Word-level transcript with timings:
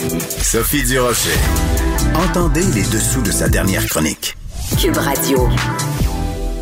Sophie 0.00 0.82
Durocher. 0.82 1.38
Entendez 2.14 2.62
les 2.74 2.84
dessous 2.84 3.20
de 3.20 3.30
sa 3.30 3.50
dernière 3.50 3.86
chronique. 3.86 4.34
Cube 4.80 4.96
Radio. 4.96 5.46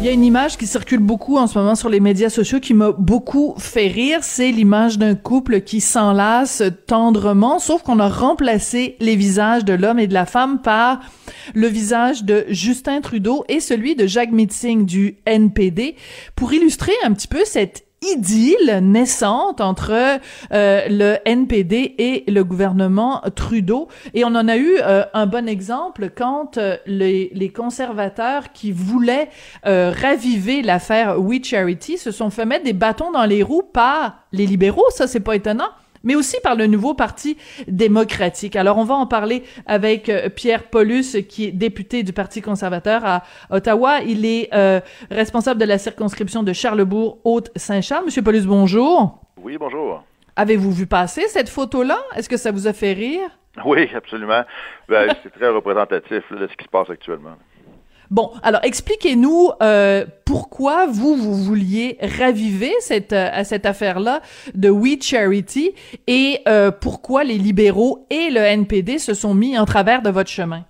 Il 0.01 0.06
y 0.06 0.09
a 0.09 0.12
une 0.12 0.24
image 0.24 0.56
qui 0.56 0.66
circule 0.66 0.98
beaucoup 0.98 1.38
en 1.38 1.46
ce 1.46 1.56
moment 1.56 1.77
sur 1.77 1.88
les 1.88 2.01
médias 2.01 2.30
sociaux 2.30 2.59
qui 2.59 2.74
m'a 2.74 2.91
beaucoup 2.91 3.55
fait 3.59 3.87
rire. 3.87 4.20
C'est 4.23 4.51
l'image 4.51 4.98
d'un 4.98 5.15
couple 5.15 5.60
qui 5.60 5.80
s'enlace 5.80 6.65
tendrement, 6.88 7.60
sauf 7.60 7.82
qu'on 7.82 8.01
a 8.01 8.09
remplacé 8.09 8.96
les 8.98 9.15
visages 9.15 9.65
de 9.65 9.73
l'homme 9.73 10.01
et 10.01 10.09
de 10.09 10.15
la 10.15 10.27
femme 10.27 10.60
par 10.60 11.01
le 11.55 11.68
visage 11.68 12.24
de 12.24 12.45
Justin 12.48 13.01
Trudeau 13.01 13.45
et 13.48 13.60
celui 13.60 13.95
de 13.95 14.09
Jacques 14.09 14.32
Mitzing 14.32 14.84
du 14.84 15.18
NPD 15.27 15.95
pour 16.34 16.52
illustrer 16.52 16.93
un 17.05 17.12
petit 17.12 17.29
peu 17.29 17.45
cette 17.45 17.88
idylle 18.02 18.80
naissante 18.83 19.61
entre 19.61 20.20
euh, 20.52 20.83
le 20.88 21.16
NPD 21.25 21.95
et 21.98 22.24
le 22.30 22.45
gouvernement 22.45 23.23
Trudeau. 23.34 23.88
Et 24.15 24.24
on 24.24 24.29
en 24.29 24.48
a 24.48 24.57
eu 24.57 24.77
euh, 24.80 25.05
un 25.15 25.27
bon 25.27 25.48
exemple 25.48 26.11
quand 26.15 26.59
euh, 26.59 26.77
les, 26.87 27.30
les, 27.35 27.49
conservateurs 27.49 28.52
qui 28.52 28.73
voulaient 28.73 29.30
raviver 29.65 30.63
l'affaire 30.63 31.21
We 31.21 31.43
Charity 31.43 31.99
se 31.99 32.10
sont 32.10 32.30
fait 32.30 32.45
mettre 32.45 32.65
des 32.65 32.73
bâtons 32.73 33.10
dans 33.10 33.24
les 33.24 33.43
roues 33.43 33.63
par 33.63 34.18
les 34.33 34.46
libéraux. 34.46 34.85
Ça, 34.90 35.07
c'est 35.07 35.21
pas 35.21 35.35
étonnant 35.35 35.71
mais 36.02 36.15
aussi 36.15 36.37
par 36.43 36.54
le 36.54 36.66
nouveau 36.66 36.95
Parti 36.95 37.37
démocratique. 37.66 38.57
Alors, 38.57 38.79
on 38.79 38.85
va 38.85 38.95
en 38.95 39.07
parler 39.07 39.45
avec 39.66 40.09
euh, 40.09 40.29
Pierre 40.29 40.65
Paulus, 40.65 41.16
qui 41.29 41.46
est 41.46 41.52
député 41.52 42.02
du 42.02 42.13
Parti 42.13 42.40
conservateur 42.40 43.05
à 43.05 43.23
Ottawa. 43.51 44.01
Il 44.01 44.24
est 44.24 44.49
euh, 44.55 44.80
responsable 45.10 45.60
de 45.60 45.66
la 45.66 45.79
circonscription 45.79 46.43
de 46.43 46.52
Charlebourg-Haute-Saint-Charles. 46.52 48.07
Monsieur 48.07 48.23
Paulus, 48.23 48.46
bonjour. 48.46 49.21
Oui, 49.43 49.57
bonjour. 49.59 50.02
Avez-vous 50.37 50.73
vu 50.73 50.87
passer 50.87 51.27
cette 51.29 51.49
photo-là? 51.49 51.99
Est-ce 52.15 52.29
que 52.29 52.37
ça 52.37 52.52
vous 52.52 52.66
a 52.66 52.73
fait 52.73 52.93
rire? 52.93 53.29
Oui, 53.65 53.88
absolument. 53.95 54.43
Ben, 54.88 55.12
c'est 55.23 55.30
très 55.30 55.49
représentatif 55.49 56.23
de 56.30 56.46
ce 56.46 56.57
qui 56.57 56.65
se 56.65 56.71
passe 56.71 56.90
actuellement. 56.90 57.37
Bon, 58.10 58.32
alors 58.42 58.60
expliquez-nous 58.64 59.51
euh, 59.62 60.06
pourquoi 60.24 60.87
vous 60.87 61.14
vous 61.14 61.34
vouliez 61.34 61.98
raviver 62.01 62.73
cette 62.80 63.12
euh, 63.12 63.45
cette 63.45 63.66
affaire-là 63.66 64.22
de 64.54 64.70
We 64.70 65.03
Charity 65.03 65.75
et 66.06 66.41
euh, 66.48 66.70
pourquoi 66.70 67.22
les 67.25 67.37
libéraux 67.37 68.06
et 68.09 68.31
le 68.31 68.41
NPD 68.41 68.98
se 68.98 69.12
sont 69.12 69.34
mis 69.34 69.59
en 69.59 69.66
travers 69.66 70.00
de 70.00 70.09
votre 70.09 70.31
chemin? 70.31 70.65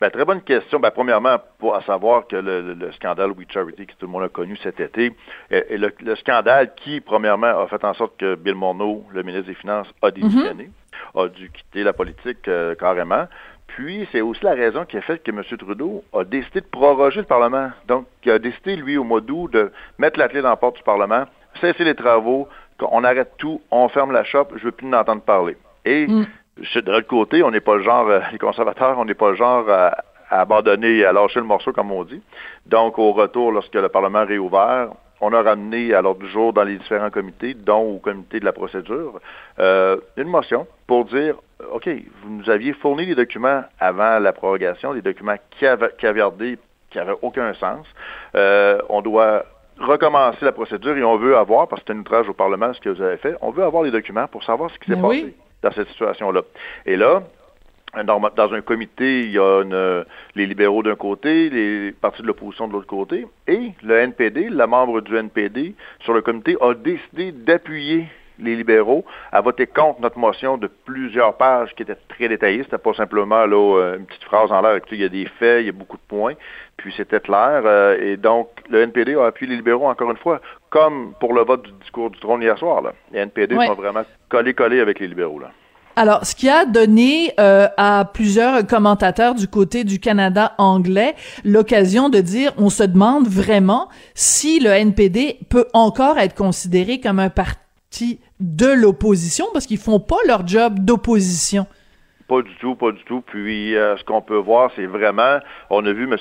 Ben, 0.00 0.10
très 0.10 0.24
bonne 0.24 0.42
question. 0.42 0.78
Ben, 0.78 0.92
premièrement, 0.92 1.38
pour 1.58 1.80
savoir 1.82 2.28
que 2.28 2.36
le, 2.36 2.92
scandale 2.92 3.32
We 3.32 3.46
Charity 3.48 3.86
que 3.86 3.92
tout 3.92 4.06
le 4.06 4.12
monde 4.12 4.24
a 4.24 4.28
connu 4.28 4.56
cet 4.62 4.78
été, 4.78 5.12
est, 5.50 5.76
le, 5.76 6.16
scandale 6.16 6.72
qui, 6.76 7.00
premièrement, 7.00 7.62
a 7.62 7.66
fait 7.66 7.84
en 7.84 7.94
sorte 7.94 8.16
que 8.16 8.34
Bill 8.36 8.54
Morneau, 8.54 9.04
le 9.12 9.22
ministre 9.22 9.48
des 9.48 9.54
Finances, 9.54 9.88
a 10.02 10.10
démissionné, 10.10 10.70
mm-hmm. 11.14 11.24
a 11.24 11.28
dû 11.28 11.50
quitter 11.50 11.82
la 11.82 11.92
politique 11.92 12.48
carrément. 12.78 13.26
Puis, 13.74 14.06
c'est 14.12 14.20
aussi 14.20 14.44
la 14.44 14.54
raison 14.54 14.84
qui 14.84 14.96
a 14.96 15.00
fait 15.00 15.20
que 15.20 15.32
M. 15.32 15.42
Trudeau 15.58 16.04
a 16.12 16.22
décidé 16.22 16.60
de 16.60 16.66
proroger 16.66 17.20
le 17.20 17.26
Parlement. 17.26 17.70
Donc, 17.88 18.06
il 18.24 18.30
a 18.30 18.38
décidé, 18.38 18.76
lui, 18.76 18.96
au 18.96 19.02
mois 19.02 19.20
d'août, 19.20 19.52
de 19.52 19.72
mettre 19.98 20.16
la 20.16 20.28
clé 20.28 20.42
dans 20.42 20.50
la 20.50 20.56
porte 20.56 20.76
du 20.76 20.82
Parlement, 20.84 21.24
cesser 21.60 21.82
les 21.82 21.96
travaux, 21.96 22.48
on 22.80 23.02
arrête 23.02 23.32
tout, 23.36 23.60
on 23.72 23.88
ferme 23.88 24.12
la 24.12 24.22
shop, 24.22 24.46
je 24.56 24.64
veux 24.64 24.70
plus 24.70 24.86
en 24.86 24.92
entendre 24.92 25.22
parler. 25.22 25.56
Et 25.84 26.06
mm. 26.06 26.26
de 26.56 26.92
l'autre 26.92 27.08
côté, 27.08 27.42
on 27.42 27.50
n'est 27.50 27.60
pas 27.60 27.74
le 27.74 27.82
genre, 27.82 28.06
euh, 28.08 28.20
les 28.30 28.38
conservateurs, 28.38 28.96
on 28.96 29.04
n'est 29.06 29.14
pas 29.14 29.30
le 29.30 29.36
genre 29.36 29.68
à, 29.68 30.04
abandonner, 30.30 31.04
à 31.04 31.12
lâcher 31.12 31.40
le 31.40 31.46
morceau, 31.46 31.72
comme 31.72 31.90
on 31.90 32.04
dit. 32.04 32.22
Donc, 32.66 32.96
au 33.00 33.10
retour, 33.10 33.50
lorsque 33.50 33.74
le 33.74 33.88
Parlement 33.88 34.20
a 34.20 34.24
réouvert, 34.24 34.90
on 35.20 35.32
a 35.32 35.42
ramené 35.42 35.94
à 35.94 36.02
l'ordre 36.02 36.20
du 36.20 36.28
jour 36.28 36.52
dans 36.52 36.64
les 36.64 36.76
différents 36.76 37.10
comités, 37.10 37.54
dont 37.54 37.82
au 37.82 37.98
comité 37.98 38.40
de 38.40 38.44
la 38.44 38.52
procédure, 38.52 39.20
euh, 39.58 39.96
une 40.16 40.28
motion 40.28 40.66
pour 40.86 41.04
dire 41.06 41.36
OK, 41.72 41.88
vous 42.22 42.30
nous 42.30 42.50
aviez 42.50 42.72
fourni 42.74 43.06
des 43.06 43.14
documents 43.14 43.62
avant 43.80 44.18
la 44.18 44.32
prorogation, 44.32 44.94
des 44.94 45.02
documents 45.02 45.36
caviardés 45.98 46.58
qui 46.90 46.98
n'avaient 46.98 47.16
aucun 47.22 47.54
sens. 47.54 47.86
Euh, 48.34 48.80
on 48.88 49.00
doit 49.02 49.44
recommencer 49.78 50.44
la 50.44 50.52
procédure 50.52 50.96
et 50.96 51.04
on 51.04 51.16
veut 51.16 51.36
avoir, 51.36 51.68
parce 51.68 51.82
que 51.82 51.86
c'est 51.88 51.96
un 51.96 52.00
outrage 52.00 52.28
au 52.28 52.34
Parlement 52.34 52.72
ce 52.72 52.80
que 52.80 52.90
vous 52.90 53.02
avez 53.02 53.16
fait, 53.16 53.36
on 53.40 53.50
veut 53.50 53.64
avoir 53.64 53.82
les 53.82 53.90
documents 53.90 54.28
pour 54.28 54.44
savoir 54.44 54.70
ce 54.70 54.78
qui 54.78 54.90
s'est 54.90 55.00
passé 55.00 55.34
dans 55.62 55.72
cette 55.72 55.88
situation-là. 55.88 56.42
Et 56.86 56.96
là, 56.96 57.22
dans 58.04 58.52
un 58.52 58.60
comité, 58.60 59.22
il 59.22 59.30
y 59.30 59.38
a 59.38 59.62
les 60.34 60.46
libéraux 60.46 60.82
d'un 60.82 60.96
côté, 60.96 61.50
les 61.50 61.92
partis 61.92 62.22
de 62.22 62.26
l'opposition 62.26 62.68
de 62.68 62.72
l'autre 62.72 62.86
côté, 62.86 63.26
et 63.46 63.72
le 63.82 63.98
NPD, 63.98 64.48
la 64.50 64.66
membre 64.66 65.00
du 65.00 65.16
NPD 65.16 65.74
sur 66.00 66.14
le 66.14 66.22
comité, 66.22 66.56
a 66.60 66.74
décidé 66.74 67.32
d'appuyer 67.32 68.06
les 68.38 68.56
libéraux 68.56 69.04
à 69.32 69.40
voter 69.40 69.66
contre 69.66 70.00
notre 70.00 70.18
motion 70.18 70.56
de 70.56 70.66
plusieurs 70.66 71.36
pages 71.36 71.74
qui 71.74 71.82
était 71.82 71.96
très 72.08 72.28
détaillée. 72.28 72.62
C'était 72.64 72.78
pas 72.78 72.94
simplement 72.94 73.46
là, 73.46 73.78
euh, 73.78 73.98
une 73.98 74.06
petite 74.06 74.24
phrase 74.24 74.50
en 74.50 74.60
l'air. 74.60 74.80
Il 74.90 75.00
y 75.00 75.04
a 75.04 75.08
des 75.08 75.26
faits, 75.26 75.62
il 75.62 75.66
y 75.66 75.68
a 75.68 75.72
beaucoup 75.72 75.96
de 75.96 76.02
points. 76.08 76.34
Puis 76.76 76.92
c'était 76.96 77.20
clair. 77.20 77.62
Euh, 77.64 77.96
et 78.00 78.16
donc, 78.16 78.48
le 78.68 78.82
NPD 78.82 79.14
a 79.14 79.26
appuyé 79.26 79.50
les 79.50 79.56
libéraux 79.56 79.86
encore 79.86 80.10
une 80.10 80.16
fois, 80.16 80.40
comme 80.70 81.14
pour 81.20 81.32
le 81.34 81.42
vote 81.42 81.62
du 81.62 81.72
discours 81.72 82.10
du 82.10 82.18
trône 82.18 82.42
hier 82.42 82.58
soir. 82.58 82.82
Là. 82.82 82.92
Les 83.12 83.20
NPD 83.20 83.54
sont 83.54 83.74
vraiment 83.74 84.02
collés-collés 84.28 84.80
avec 84.80 84.98
les 84.98 85.06
libéraux. 85.06 85.38
Là. 85.38 85.50
Alors, 85.96 86.26
ce 86.26 86.34
qui 86.34 86.48
a 86.48 86.64
donné 86.66 87.32
euh, 87.38 87.68
à 87.76 88.10
plusieurs 88.12 88.66
commentateurs 88.66 89.34
du 89.34 89.46
côté 89.46 89.84
du 89.84 90.00
Canada 90.00 90.54
anglais 90.58 91.14
l'occasion 91.44 92.08
de 92.08 92.20
dire, 92.20 92.52
on 92.58 92.68
se 92.68 92.82
demande 92.82 93.28
vraiment 93.28 93.88
si 94.14 94.58
le 94.58 94.70
NPD 94.70 95.38
peut 95.48 95.66
encore 95.72 96.18
être 96.18 96.34
considéré 96.34 96.98
comme 96.98 97.20
un 97.20 97.30
parti 97.30 98.18
de 98.40 98.66
l'opposition 98.66 99.46
parce 99.52 99.66
qu'ils 99.66 99.78
font 99.78 100.00
pas 100.00 100.16
leur 100.26 100.46
job 100.46 100.80
d'opposition. 100.80 101.66
Pas 102.26 102.40
du 102.40 102.54
tout, 102.56 102.74
pas 102.74 102.92
du 102.92 103.04
tout. 103.04 103.20
Puis 103.20 103.76
euh, 103.76 103.96
ce 103.98 104.04
qu'on 104.04 104.22
peut 104.22 104.38
voir, 104.38 104.70
c'est 104.76 104.86
vraiment, 104.86 105.40
on 105.68 105.84
a 105.84 105.92
vu 105.92 106.04
M. 106.04 106.16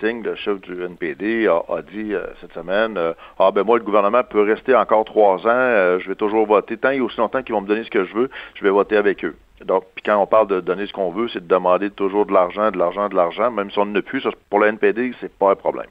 Singh, 0.00 0.24
le 0.24 0.36
chef 0.36 0.60
du 0.60 0.82
NPD, 0.84 1.48
a, 1.48 1.82
dit 1.82 2.14
euh, 2.14 2.26
cette 2.40 2.52
semaine, 2.52 2.96
euh, 2.96 3.12
ah 3.40 3.50
ben 3.50 3.64
moi 3.64 3.76
le 3.78 3.84
gouvernement 3.84 4.22
peut 4.22 4.42
rester 4.42 4.74
encore 4.76 5.04
trois 5.04 5.46
ans, 5.46 5.98
je 5.98 6.08
vais 6.08 6.14
toujours 6.14 6.46
voter 6.46 6.76
tant 6.76 6.90
et 6.90 7.00
aussi 7.00 7.18
longtemps 7.18 7.42
qu'ils 7.42 7.54
vont 7.54 7.60
me 7.60 7.66
donner 7.66 7.82
ce 7.82 7.90
que 7.90 8.04
je 8.04 8.14
veux, 8.14 8.30
je 8.54 8.62
vais 8.62 8.70
voter 8.70 8.96
avec 8.96 9.24
eux. 9.24 9.34
Donc, 9.64 9.84
puis 9.96 10.04
quand 10.04 10.16
on 10.16 10.26
parle 10.26 10.46
de 10.46 10.60
donner 10.60 10.86
ce 10.86 10.92
qu'on 10.92 11.10
veut, 11.10 11.28
c'est 11.28 11.42
de 11.42 11.48
demander 11.48 11.90
toujours 11.90 12.26
de 12.26 12.32
l'argent, 12.32 12.70
de 12.70 12.78
l'argent, 12.78 13.08
de 13.08 13.16
l'argent, 13.16 13.50
même 13.50 13.72
si 13.72 13.78
on 13.80 13.86
ne 13.86 14.00
plus, 14.00 14.24
pour 14.50 14.60
le 14.60 14.68
NPD, 14.68 15.12
c'est 15.20 15.36
pas 15.36 15.50
un 15.50 15.56
problème. 15.56 15.88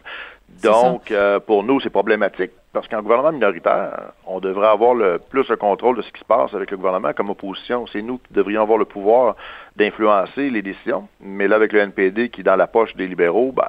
Donc, 0.63 1.11
euh, 1.11 1.39
pour 1.39 1.63
nous, 1.63 1.79
c'est 1.79 1.89
problématique 1.89 2.51
parce 2.73 2.87
qu'en 2.87 3.01
gouvernement 3.01 3.31
minoritaire, 3.31 4.11
on 4.25 4.39
devrait 4.39 4.67
avoir 4.67 4.93
le 4.93 5.19
plus 5.19 5.47
le 5.49 5.55
contrôle 5.55 5.97
de 5.97 6.01
ce 6.01 6.11
qui 6.11 6.19
se 6.19 6.25
passe 6.25 6.53
avec 6.53 6.71
le 6.71 6.77
gouvernement 6.77 7.11
comme 7.13 7.29
opposition. 7.29 7.85
C'est 7.87 8.01
nous 8.01 8.17
qui 8.19 8.33
devrions 8.33 8.61
avoir 8.61 8.77
le 8.77 8.85
pouvoir 8.85 9.35
d'influencer 9.75 10.49
les 10.49 10.61
décisions. 10.61 11.07
Mais 11.19 11.47
là, 11.47 11.55
avec 11.55 11.73
le 11.73 11.79
NPD 11.79 12.29
qui 12.29 12.41
est 12.41 12.43
dans 12.43 12.55
la 12.55 12.67
poche 12.67 12.95
des 12.95 13.07
libéraux, 13.07 13.51
ben, 13.51 13.67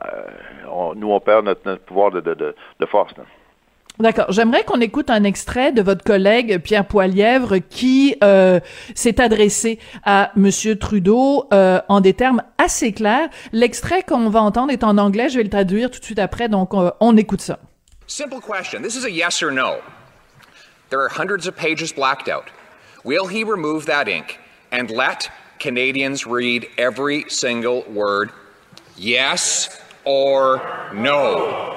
nous, 0.97 1.10
on 1.10 1.21
perd 1.21 1.44
notre, 1.44 1.77
pouvoir 1.77 2.10
de, 2.10 2.21
de, 2.21 2.34
de 2.34 2.87
force. 2.87 3.15
D'accord. 4.00 4.26
J'aimerais 4.28 4.62
qu'on 4.62 4.81
écoute 4.81 5.10
un 5.10 5.25
extrait 5.25 5.72
de 5.72 5.82
votre 5.82 6.04
collègue 6.04 6.59
Pierre 6.59 6.86
Poilièvre 6.86 7.56
qui 7.69 8.14
euh, 8.22 8.60
s'est 8.94 9.20
adressé 9.20 9.81
à 10.04 10.31
Monsieur 10.36 10.78
Trudeau 10.78 11.48
euh, 11.53 11.80
en 11.89 12.00
des 12.00 12.15
termes 12.15 12.42
assez 12.59 12.92
clairs. 12.92 13.28
L'extrait 13.53 14.04
qu'on 14.04 14.28
va 14.30 14.41
entendre 14.41 14.71
est 14.71 14.84
en 14.84 14.98
anglais. 14.98 15.28
Je 15.28 15.39
vais 15.39 15.42
le 15.42 15.50
traduire 15.50 15.91
tout 15.91 15.98
de 15.98 16.04
suite 16.04 16.21
après. 16.21 16.48
Donc, 16.48 16.74
on, 16.74 16.92
on 17.00 17.16
écoute 17.16 17.41
ça. 17.41 17.59
Simple 18.06 18.36
question. 18.41 18.80
This 18.83 18.95
is 18.95 19.04
a 19.04 19.10
yes 19.10 19.42
or 19.42 19.50
no. 19.50 19.78
There 20.91 21.00
are 21.00 21.10
hundreds 21.10 21.48
of 21.48 21.56
pages 21.56 21.92
blacked 21.92 22.28
out. 22.28 22.45
Will 23.04 23.27
he 23.27 23.42
remove 23.42 23.86
that 23.86 24.06
ink 24.06 24.39
and 24.71 24.91
let 24.91 25.28
Canadians 25.59 26.24
read 26.24 26.68
every 26.78 27.24
single 27.28 27.84
word? 27.92 28.30
Yes 28.97 29.71
or 30.04 30.62
no? 30.95 31.74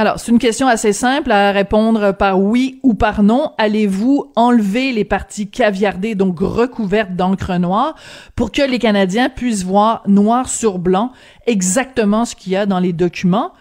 Alors, 0.00 0.20
c'est 0.20 0.30
une 0.30 0.38
question 0.38 0.68
assez 0.68 0.92
simple 0.92 1.32
à 1.32 1.50
répondre 1.50 2.12
par 2.12 2.40
oui 2.40 2.78
ou 2.84 2.94
par 2.94 3.24
non. 3.24 3.50
Allez-vous 3.58 4.30
enlever 4.36 4.92
les 4.92 5.04
parties 5.04 5.50
caviardées, 5.50 6.14
donc 6.14 6.38
recouvertes 6.38 7.16
d'encre 7.16 7.58
noire, 7.58 7.96
pour 8.36 8.52
que 8.52 8.62
les 8.62 8.78
Canadiens 8.78 9.28
puissent 9.28 9.64
voir 9.64 10.04
noir 10.06 10.48
sur 10.48 10.78
blanc 10.78 11.10
exactement 11.48 12.24
ce 12.24 12.36
qu'il 12.36 12.52
y 12.52 12.56
a 12.56 12.64
dans 12.64 12.78
les 12.78 12.92
documents? 12.92 13.52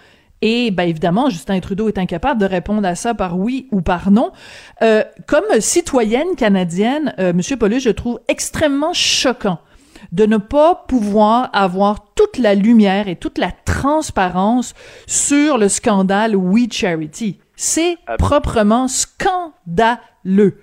Et 0.44 0.70
ben 0.70 0.88
évidemment, 0.88 1.32
Justin 1.32 1.60
Trudeau 1.60 1.88
est 1.88 1.98
incapable 1.98 2.40
de 2.40 2.46
répondre 2.46 2.88
à 2.88 2.94
ça 2.94 3.16
par 3.16 3.40
oui 3.40 3.68
ou 3.72 3.82
par 3.82 4.12
non. 4.12 4.32
Euh, 4.84 5.04
comme 5.26 5.60
citoyenne 5.60 6.36
canadienne, 6.38 7.16
euh, 7.18 7.34
Monsieur 7.34 7.58
Paulus, 7.58 7.80
je 7.80 7.90
trouve 7.90 8.20
extrêmement 8.28 8.94
choquant 8.94 9.58
de 10.12 10.26
ne 10.26 10.38
pas 10.38 10.86
pouvoir 10.88 11.50
avoir 11.54 12.14
toute 12.14 12.38
la 12.38 12.56
lumière 12.56 13.08
et 13.08 13.16
toute 13.16 13.38
la 13.38 13.52
transparence 13.52 14.74
sur 15.06 15.58
le 15.58 15.70
scandale 15.70 16.36
We 16.36 16.68
Charity. 16.72 17.40
C'est 17.56 17.98
proprement 18.18 18.88
scandaleux. 18.88 20.60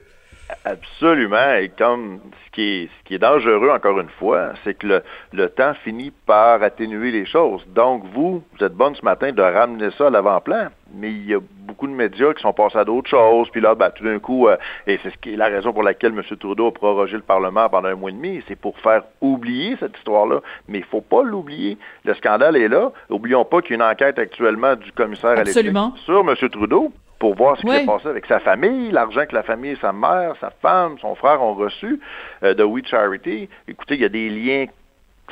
Absolument. 0.65 1.55
Et 1.57 1.69
comme 1.69 2.21
ce 2.47 2.51
qui 2.53 2.63
est, 2.63 2.87
ce 2.87 3.05
qui 3.05 3.15
est 3.17 3.19
dangereux, 3.19 3.71
encore 3.71 4.01
une 4.01 4.09
fois, 4.09 4.53
c'est 4.65 4.75
que 4.75 4.87
le, 4.87 5.03
le, 5.33 5.51
temps 5.51 5.75
finit 5.85 6.11
par 6.25 6.63
atténuer 6.63 7.11
les 7.11 7.27
choses. 7.27 7.63
Donc, 7.69 8.03
vous, 8.15 8.43
vous 8.53 8.65
êtes 8.65 8.73
bonne 8.73 8.95
ce 8.95 9.05
matin 9.05 9.31
de 9.31 9.43
ramener 9.43 9.91
ça 9.99 10.07
à 10.07 10.11
l'avant-plan, 10.11 10.69
mais 10.95 11.11
il 11.11 11.27
y 11.27 11.35
a 11.35 11.39
beaucoup 11.67 11.87
de 11.87 11.93
médias 11.93 12.33
qui 12.33 12.41
sont 12.41 12.55
passés 12.55 12.79
à 12.79 12.85
d'autres 12.85 13.11
choses. 13.11 13.51
Puis 13.51 13.61
là, 13.61 13.75
ben, 13.75 13.91
tout 13.91 14.05
d'un 14.05 14.19
coup, 14.19 14.49
euh, 14.49 14.57
et 14.87 14.99
c'est 15.03 15.11
ce 15.11 15.19
qui 15.19 15.35
est 15.35 15.37
la 15.37 15.49
raison 15.49 15.75
pour 15.75 15.83
laquelle 15.83 16.13
M. 16.13 16.23
Trudeau 16.39 16.69
a 16.69 16.73
prorogé 16.73 17.17
le 17.17 17.23
Parlement 17.23 17.69
pendant 17.69 17.89
un 17.89 17.95
mois 17.95 18.11
et 18.11 18.15
demi, 18.15 18.43
c'est 18.49 18.59
pour 18.59 18.79
faire 18.79 19.03
oublier 19.21 19.77
cette 19.81 19.97
histoire-là. 19.99 20.41
Mais 20.69 20.79
il 20.79 20.85
faut 20.85 21.03
pas 21.03 21.23
l'oublier. 21.23 21.77
Le 22.05 22.15
scandale 22.15 22.57
est 22.57 22.69
là. 22.69 22.91
Oublions 23.11 23.45
pas 23.45 23.61
qu'il 23.61 23.73
y 23.73 23.75
a 23.75 23.85
une 23.85 23.91
enquête 23.91 24.19
actuellement 24.19 24.77
du 24.77 24.93
commissaire 24.93 25.39
à 25.39 25.45
sur 25.45 26.21
M. 26.21 26.35
Trudeau 26.51 26.91
pour 27.25 27.37
voir 27.37 27.57
ce 27.57 27.63
qui 27.63 27.71
s'est 27.71 27.87
passé 27.87 28.07
avec 28.07 28.27
sa 28.27 28.39
famille, 28.39 28.91
l'argent 28.91 29.25
que 29.25 29.35
la 29.35 29.43
famille, 29.43 29.79
sa 29.81 29.95
mère, 29.95 30.35
sa 30.43 30.51
femme, 30.61 30.99
son 30.99 31.15
frère 31.15 31.43
ont 31.43 31.55
reçu 31.55 31.99
euh, 32.43 32.53
de 32.53 32.63
We 32.63 32.85
Charity. 32.87 33.49
Écoutez, 33.67 33.95
il 33.95 34.03
y 34.03 34.05
a 34.05 34.11
des 34.11 34.29
liens. 34.29 34.67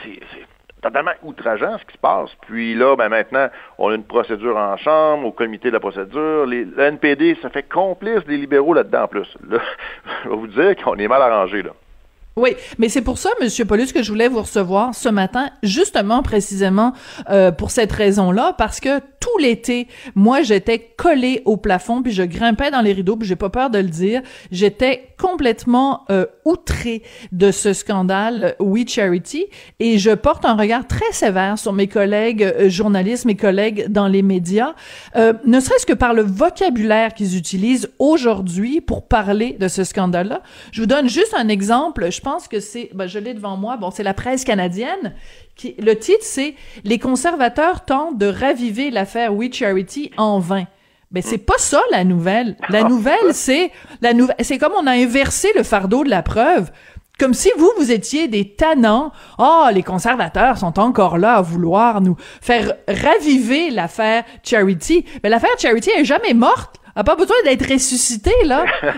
C'est 0.03 0.19
totalement 0.81 1.11
outrageant 1.23 1.77
ce 1.77 1.85
qui 1.85 1.93
se 1.93 1.99
passe. 1.99 2.31
Puis 2.47 2.75
là, 2.75 2.97
ben 2.97 3.11
maintenant, 3.11 3.49
on 3.77 3.91
a 3.91 3.95
une 3.95 4.05
procédure 4.05 4.57
en 4.57 4.79
chambre, 4.79 5.27
au 5.27 5.33
comité 5.33 5.69
de 5.69 5.75
la 5.75 5.81
procédure. 5.81 6.47
Les, 6.47 6.65
le 6.65 6.81
NPD 6.81 7.37
ça 7.43 7.51
fait 7.51 7.65
complice 7.65 8.25
des 8.25 8.39
libéraux 8.39 8.73
là-dedans 8.73 9.03
en 9.03 9.09
plus. 9.09 9.29
Là, 9.47 9.59
je 10.25 10.31
vais 10.31 10.37
vous 10.37 10.47
dire 10.47 10.75
qu'on 10.83 10.97
est 10.97 11.09
mal 11.09 11.21
arrangé 11.21 11.61
là. 11.63 11.73
Oui, 12.37 12.51
mais 12.79 12.89
c'est 12.89 13.03
pour 13.03 13.19
ça, 13.19 13.29
Monsieur 13.43 13.67
Paulus, 13.67 13.93
que 13.93 14.03
je 14.03 14.11
voulais 14.11 14.29
vous 14.29 14.41
recevoir 14.41 14.95
ce 14.95 15.11
matin, 15.11 15.51
justement, 15.63 16.23
précisément 16.23 16.95
euh, 17.29 17.53
pour 17.53 17.71
cette 17.71 17.93
raison-là, 17.93 18.55
parce 18.57 18.81
que 18.81 19.01
tout 19.23 19.39
l'été, 19.39 19.87
moi, 20.15 20.43
j'étais 20.43 20.79
collé 20.97 21.43
au 21.45 21.57
plafond, 21.57 22.03
puis 22.03 22.11
je 22.11 22.23
grimpais 22.23 22.71
dans 22.71 22.81
les 22.81 22.93
rideaux, 22.93 23.17
puis 23.17 23.29
j'ai 23.29 23.37
pas 23.37 23.51
peur 23.51 23.71
de 23.71 23.79
le 23.79 23.89
dire, 23.89 24.23
j'étais 24.51 25.15
complètement 25.21 26.05
euh, 26.11 26.27
outré 26.45 27.03
de 27.31 27.53
ce 27.53 27.73
scandale 27.73 28.57
euh, 28.61 28.65
We 28.65 28.89
Charity, 28.89 29.47
et 29.79 29.99
je 29.99 30.11
porte 30.11 30.45
un 30.45 30.57
regard 30.57 30.89
très 30.89 31.13
sévère 31.13 31.59
sur 31.59 31.73
mes 31.73 31.87
collègues 31.87 32.43
euh, 32.43 32.69
journalistes, 32.69 33.25
mes 33.25 33.37
collègues 33.37 33.87
dans 33.89 34.09
les 34.09 34.23
médias, 34.23 34.75
euh, 35.15 35.35
ne 35.45 35.61
serait-ce 35.61 35.87
que 35.87 35.93
par 35.93 36.15
le 36.15 36.23
vocabulaire 36.23 37.15
qu'ils 37.15 37.37
utilisent 37.37 37.91
aujourd'hui 38.01 38.81
pour 38.81 39.07
parler 39.07 39.57
de 39.61 39.69
ce 39.69 39.85
scandale-là. 39.85 40.43
Je 40.73 40.81
vous 40.81 40.87
donne 40.87 41.09
juste 41.09 41.35
un 41.37 41.49
exemple. 41.49 42.11
Pense 42.23 42.49
que 42.49 42.61
c'est, 42.61 42.91
ben, 42.95 43.07
je 43.07 43.19
l'ai 43.19 43.35
devant 43.35 43.57
moi. 43.57 43.77
Bon, 43.77 43.91
c'est 43.91 44.03
la 44.03 44.15
presse 44.15 44.45
canadienne. 44.45 45.15
Qui, 45.57 45.75
le 45.79 45.99
titre, 45.99 46.23
c'est 46.23 46.55
Les 46.85 46.99
conservateurs 46.99 47.85
tentent 47.85 48.19
de 48.19 48.27
raviver 48.27 48.91
l'affaire 48.91 49.35
We 49.35 49.53
Charity 49.53 50.11
en 50.17 50.39
vain. 50.39 50.65
Mais 51.11 51.21
c'est 51.21 51.39
pas 51.39 51.59
ça 51.59 51.83
la 51.91 52.05
nouvelle. 52.05 52.57
La 52.71 52.85
nouvelle, 52.85 53.35
c'est 53.35 53.71
la 54.01 54.15
nouvelle. 54.15 54.37
C'est 54.41 54.57
comme 54.57 54.73
on 54.79 54.87
a 54.87 54.93
inversé 54.93 55.49
le 55.55 55.63
fardeau 55.63 56.05
de 56.05 56.11
la 56.11 56.23
preuve. 56.23 56.71
Comme 57.19 57.35
si 57.35 57.51
vous, 57.59 57.71
vous 57.77 57.93
étiez 57.93 58.29
des 58.29 58.55
tannants. 58.55 59.13
Ah, 59.39 59.67
oh, 59.67 59.75
les 59.75 59.83
conservateurs 59.83 60.57
sont 60.57 60.79
encore 60.79 61.19
là 61.19 61.35
à 61.35 61.43
vouloir 61.43 62.01
nous 62.01 62.17
faire 62.41 62.73
raviver 62.89 63.71
l'affaire 63.71 64.25
Charity. 64.43 65.05
Mais 65.23 65.29
l'affaire 65.29 65.51
Charity 65.59 65.91
est 65.91 66.05
jamais 66.05 66.35
morte 66.35 66.82
a 66.95 67.05
pas 67.05 67.17
besoin 67.17 67.37
d'être 67.45 67.71
ressuscité, 67.71 68.33
là. 68.45 68.65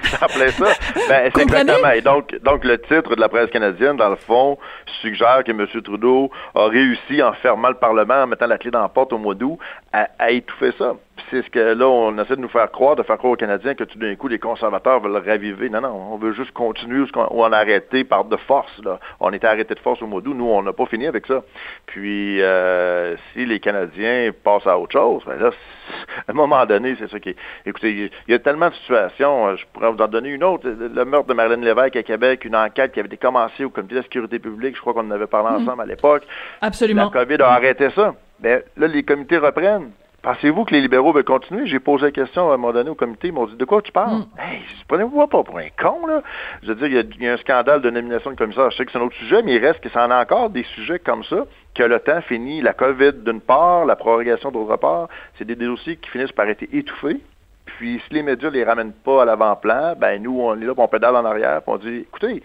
ça. 0.50 0.64
Ben, 1.08 1.30
c'est 1.34 1.42
exactement. 1.42 1.90
Et 1.90 2.00
donc, 2.00 2.34
donc, 2.42 2.64
le 2.64 2.80
titre 2.80 3.14
de 3.14 3.20
la 3.20 3.28
presse 3.28 3.50
canadienne, 3.50 3.96
dans 3.96 4.10
le 4.10 4.16
fond, 4.16 4.58
suggère 5.00 5.42
que 5.44 5.50
M. 5.50 5.66
Trudeau 5.82 6.30
a 6.54 6.66
réussi, 6.68 7.22
en 7.22 7.32
fermant 7.34 7.68
le 7.68 7.74
Parlement, 7.74 8.22
en 8.22 8.26
mettant 8.26 8.46
la 8.46 8.58
clé 8.58 8.70
dans 8.70 8.82
la 8.82 8.88
porte 8.88 9.12
au 9.12 9.18
mois 9.18 9.34
d'août, 9.34 9.58
à, 9.92 10.08
à 10.18 10.30
étouffer 10.30 10.72
ça 10.78 10.94
c'est 11.30 11.42
ce 11.42 11.50
que 11.50 11.58
là, 11.58 11.88
on 11.88 12.16
essaie 12.18 12.36
de 12.36 12.40
nous 12.40 12.48
faire 12.48 12.70
croire, 12.70 12.96
de 12.96 13.02
faire 13.02 13.18
croire 13.18 13.32
aux 13.32 13.36
Canadiens 13.36 13.74
que 13.74 13.84
tout 13.84 13.98
d'un 13.98 14.14
coup, 14.16 14.28
les 14.28 14.38
conservateurs 14.38 15.00
veulent 15.00 15.12
le 15.12 15.30
raviver. 15.30 15.68
Non, 15.68 15.80
non, 15.80 16.12
on 16.12 16.16
veut 16.16 16.32
juste 16.32 16.52
continuer 16.52 17.00
où 17.00 17.08
on 17.14 17.52
a 17.52 17.56
arrêté 17.56 18.04
par 18.04 18.24
de 18.24 18.36
force. 18.36 18.72
Là. 18.84 18.98
On 19.20 19.32
était 19.32 19.46
arrêté 19.46 19.74
de 19.74 19.80
force 19.80 20.02
au 20.02 20.06
mois 20.06 20.20
d'août. 20.20 20.34
Nous, 20.36 20.44
on 20.44 20.62
n'a 20.62 20.72
pas 20.72 20.86
fini 20.86 21.06
avec 21.06 21.26
ça. 21.26 21.42
Puis, 21.86 22.42
euh, 22.42 23.16
si 23.32 23.46
les 23.46 23.60
Canadiens 23.60 24.30
passent 24.42 24.66
à 24.66 24.78
autre 24.78 24.92
chose, 24.92 25.22
ben 25.26 25.38
là, 25.38 25.50
à 26.28 26.30
un 26.30 26.34
moment 26.34 26.64
donné, 26.66 26.96
c'est 26.98 27.08
ça 27.08 27.20
qui 27.20 27.30
est... 27.30 27.36
Écoutez, 27.64 28.10
il 28.26 28.32
y 28.32 28.34
a 28.34 28.38
tellement 28.38 28.68
de 28.68 28.74
situations. 28.74 29.48
Euh, 29.48 29.56
je 29.56 29.64
pourrais 29.72 29.92
vous 29.92 30.02
en 30.02 30.08
donner 30.08 30.30
une 30.30 30.44
autre. 30.44 30.68
Le 30.68 31.04
meurtre 31.04 31.28
de 31.28 31.34
Marlène 31.34 31.64
Lévesque 31.64 31.96
à 31.96 32.02
Québec, 32.02 32.44
une 32.44 32.56
enquête 32.56 32.92
qui 32.92 33.00
avait 33.00 33.06
été 33.06 33.16
commencée 33.16 33.64
au 33.64 33.70
Comité 33.70 33.94
de 33.94 34.00
la 34.00 34.04
sécurité 34.04 34.38
publique. 34.38 34.74
Je 34.74 34.80
crois 34.80 34.94
qu'on 34.94 35.06
en 35.06 35.10
avait 35.12 35.26
parlé 35.26 35.50
mm-hmm. 35.50 35.62
ensemble 35.62 35.82
à 35.82 35.86
l'époque. 35.86 36.24
Absolument. 36.60 37.10
La 37.14 37.24
COVID 37.24 37.42
a 37.42 37.52
arrêté 37.52 37.90
ça. 37.90 38.14
Ben, 38.40 38.62
là, 38.76 38.86
les 38.88 39.02
comités 39.04 39.38
reprennent. 39.38 39.92
Pensez-vous 40.24 40.64
que 40.64 40.72
les 40.72 40.80
libéraux 40.80 41.12
veulent 41.12 41.22
continuer? 41.22 41.66
J'ai 41.66 41.80
posé 41.80 42.06
la 42.06 42.10
question 42.10 42.50
à 42.50 42.54
un 42.54 42.56
moment 42.56 42.72
donné 42.72 42.88
au 42.88 42.94
comité. 42.94 43.28
Ils 43.28 43.34
m'ont 43.34 43.46
dit 43.46 43.56
De 43.56 43.64
quoi 43.66 43.82
tu 43.82 43.92
parles? 43.92 44.20
Mm. 44.20 44.40
Hey, 44.40 44.62
prenez-vous 44.88 45.26
pas 45.26 45.42
pour 45.42 45.58
un 45.58 45.68
con, 45.78 46.06
là. 46.06 46.22
Je 46.62 46.68
veux 46.68 46.74
dire, 46.76 47.02
il 47.18 47.22
y, 47.22 47.28
a, 47.28 47.32
un 47.34 47.36
scandale 47.36 47.82
de 47.82 47.90
nomination 47.90 48.30
de 48.30 48.36
commissaire. 48.36 48.70
Je 48.70 48.76
sais 48.78 48.86
que 48.86 48.92
c'est 48.92 48.96
un 48.96 49.02
autre 49.02 49.16
sujet, 49.16 49.42
mais 49.42 49.56
il 49.56 49.58
reste 49.64 49.80
que 49.80 49.90
ça 49.90 50.06
en 50.06 50.10
a 50.10 50.22
encore 50.22 50.48
des 50.48 50.62
sujets 50.62 50.98
comme 50.98 51.24
ça, 51.24 51.44
que 51.74 51.82
le 51.82 52.00
temps 52.00 52.22
finit. 52.22 52.62
La 52.62 52.72
COVID 52.72 53.12
d'une 53.22 53.42
part, 53.42 53.84
la 53.84 53.96
prorogation 53.96 54.50
d'autre 54.50 54.76
part. 54.76 55.08
C'est 55.36 55.44
des 55.44 55.56
dossiers 55.56 55.96
qui 55.96 56.08
finissent 56.08 56.32
par 56.32 56.48
être 56.48 56.64
étouffés. 56.72 57.20
Puis 57.66 58.00
si 58.08 58.14
les 58.14 58.22
médias 58.22 58.48
les 58.48 58.64
ramènent 58.64 58.94
pas 58.94 59.22
à 59.22 59.24
l'avant-plan, 59.26 59.94
ben 59.98 60.22
nous, 60.22 60.40
on 60.40 60.58
est 60.58 60.64
là, 60.64 60.72
on 60.74 60.88
pédale 60.88 61.16
en 61.16 61.24
arrière, 61.26 61.60
puis 61.60 61.72
on 61.74 61.76
dit 61.76 62.06
Écoutez, 62.08 62.42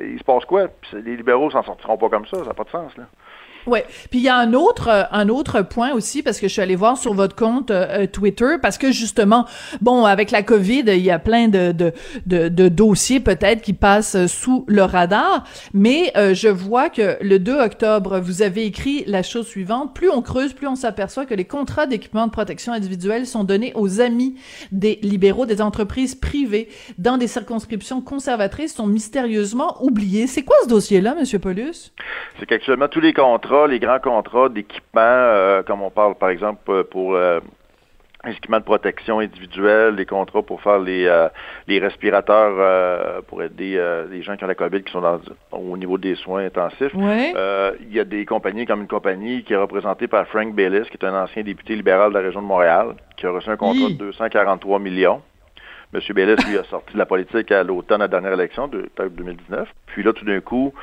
il 0.00 0.18
se 0.18 0.24
passe 0.24 0.46
quoi? 0.46 0.68
les 0.94 1.16
libéraux 1.16 1.50
s'en 1.50 1.62
sortiront 1.62 1.98
pas 1.98 2.08
comme 2.08 2.26
ça, 2.26 2.38
ça 2.38 2.44
n'a 2.44 2.54
pas 2.54 2.64
de 2.64 2.70
sens, 2.70 2.96
là. 2.96 3.04
Ouais. 3.68 3.84
Puis 4.10 4.20
il 4.20 4.22
y 4.22 4.28
a 4.28 4.36
un 4.36 4.54
autre 4.54 4.88
euh, 4.88 5.02
un 5.12 5.28
autre 5.28 5.60
point 5.60 5.92
aussi 5.92 6.22
parce 6.22 6.40
que 6.40 6.48
je 6.48 6.52
suis 6.54 6.62
allée 6.62 6.74
voir 6.74 6.96
sur 6.96 7.12
votre 7.12 7.36
compte 7.36 7.70
euh, 7.70 8.06
Twitter 8.06 8.56
parce 8.62 8.78
que 8.78 8.92
justement 8.92 9.44
bon 9.82 10.06
avec 10.06 10.30
la 10.30 10.42
Covid 10.42 10.84
il 10.86 11.00
y 11.00 11.10
a 11.10 11.18
plein 11.18 11.48
de 11.48 11.72
de 11.72 11.92
de, 12.26 12.68
dossiers 12.68 13.20
peut-être 13.20 13.60
qui 13.60 13.74
passent 13.74 14.26
sous 14.26 14.64
le 14.68 14.82
radar 14.82 15.44
mais 15.74 16.12
euh, 16.16 16.32
je 16.32 16.48
vois 16.48 16.88
que 16.88 17.18
le 17.20 17.38
2 17.38 17.58
octobre 17.58 18.20
vous 18.20 18.40
avez 18.40 18.64
écrit 18.64 19.04
la 19.06 19.22
chose 19.22 19.46
suivante 19.46 19.94
plus 19.94 20.08
on 20.08 20.22
creuse 20.22 20.54
plus 20.54 20.66
on 20.66 20.76
s'aperçoit 20.76 21.26
que 21.26 21.34
les 21.34 21.44
contrats 21.44 21.86
d'équipement 21.86 22.26
de 22.26 22.32
protection 22.32 22.72
individuelle 22.72 23.26
sont 23.26 23.44
donnés 23.44 23.72
aux 23.74 24.00
amis 24.00 24.36
des 24.72 24.98
libéraux 25.02 25.44
des 25.44 25.60
entreprises 25.60 26.14
privées 26.14 26.68
dans 26.96 27.18
des 27.18 27.26
circonscriptions 27.26 28.00
conservatrices 28.00 28.74
sont 28.74 28.86
mystérieusement 28.86 29.82
oubliés. 29.82 30.26
C'est 30.26 30.42
quoi 30.42 30.56
ce 30.62 30.68
dossier 30.68 31.00
là 31.00 31.14
monsieur 31.14 31.38
Paulus? 31.38 31.92
C'est 32.38 32.46
qu'actuellement 32.46 32.88
tous 32.88 33.00
les 33.00 33.12
contrats 33.12 33.57
les 33.66 33.78
grands 33.78 33.98
contrats 33.98 34.48
d'équipement, 34.48 35.00
euh, 35.00 35.62
comme 35.62 35.82
on 35.82 35.90
parle 35.90 36.14
par 36.14 36.30
exemple 36.30 36.70
euh, 36.70 36.84
pour 36.84 37.14
euh, 37.14 37.40
les 38.24 38.32
équipements 38.32 38.58
de 38.58 38.64
protection 38.64 39.20
individuelle, 39.20 39.94
les 39.94 40.06
contrats 40.06 40.42
pour 40.42 40.60
faire 40.60 40.80
les, 40.80 41.08
les 41.68 41.78
respirateurs 41.78 43.22
pour 43.28 43.42
aider 43.44 43.80
les 44.10 44.22
gens 44.22 44.36
qui 44.36 44.42
ont 44.42 44.48
la 44.48 44.56
COVID 44.56 44.82
qui 44.82 44.92
sont 44.92 45.00
dans, 45.00 45.20
au 45.52 45.76
niveau 45.76 45.98
des 45.98 46.16
soins 46.16 46.44
intensifs. 46.44 46.92
il 46.94 47.92
y 47.92 48.00
a 48.00 48.04
des 48.04 48.26
compagnies 48.26 48.66
comme 48.66 48.80
une 48.80 48.88
compagnie 48.88 49.44
qui 49.44 49.52
est 49.52 49.56
représentée 49.56 50.08
par 50.08 50.26
Frank 50.26 50.52
Baylis, 50.52 50.88
qui 50.90 50.96
est 51.00 51.04
un 51.04 51.14
ancien 51.14 51.44
député 51.44 51.76
libéral 51.76 52.10
de 52.10 52.18
la 52.18 52.24
région 52.24 52.42
de 52.42 52.46
Montréal, 52.46 52.96
qui 53.16 53.24
a 53.24 53.30
reçu 53.30 53.48
un 53.50 53.56
contrat 53.56 53.88
de 53.88 53.94
243 53.94 54.80
millions. 54.80 55.22
M. 55.94 56.00
Baylis, 56.10 56.36
lui, 56.46 56.58
a 56.58 56.64
sorti 56.64 56.92
de 56.92 56.98
la 56.98 57.06
politique 57.06 57.50
à 57.50 57.62
l'automne 57.62 58.02
à 58.02 58.04
la 58.04 58.08
dernière 58.08 58.32
élection, 58.34 58.68
de, 58.68 58.90
2019. 58.98 59.68
Puis 59.86 60.02
là, 60.02 60.12
tout 60.12 60.24
d'un 60.24 60.40
coup, 60.40 60.74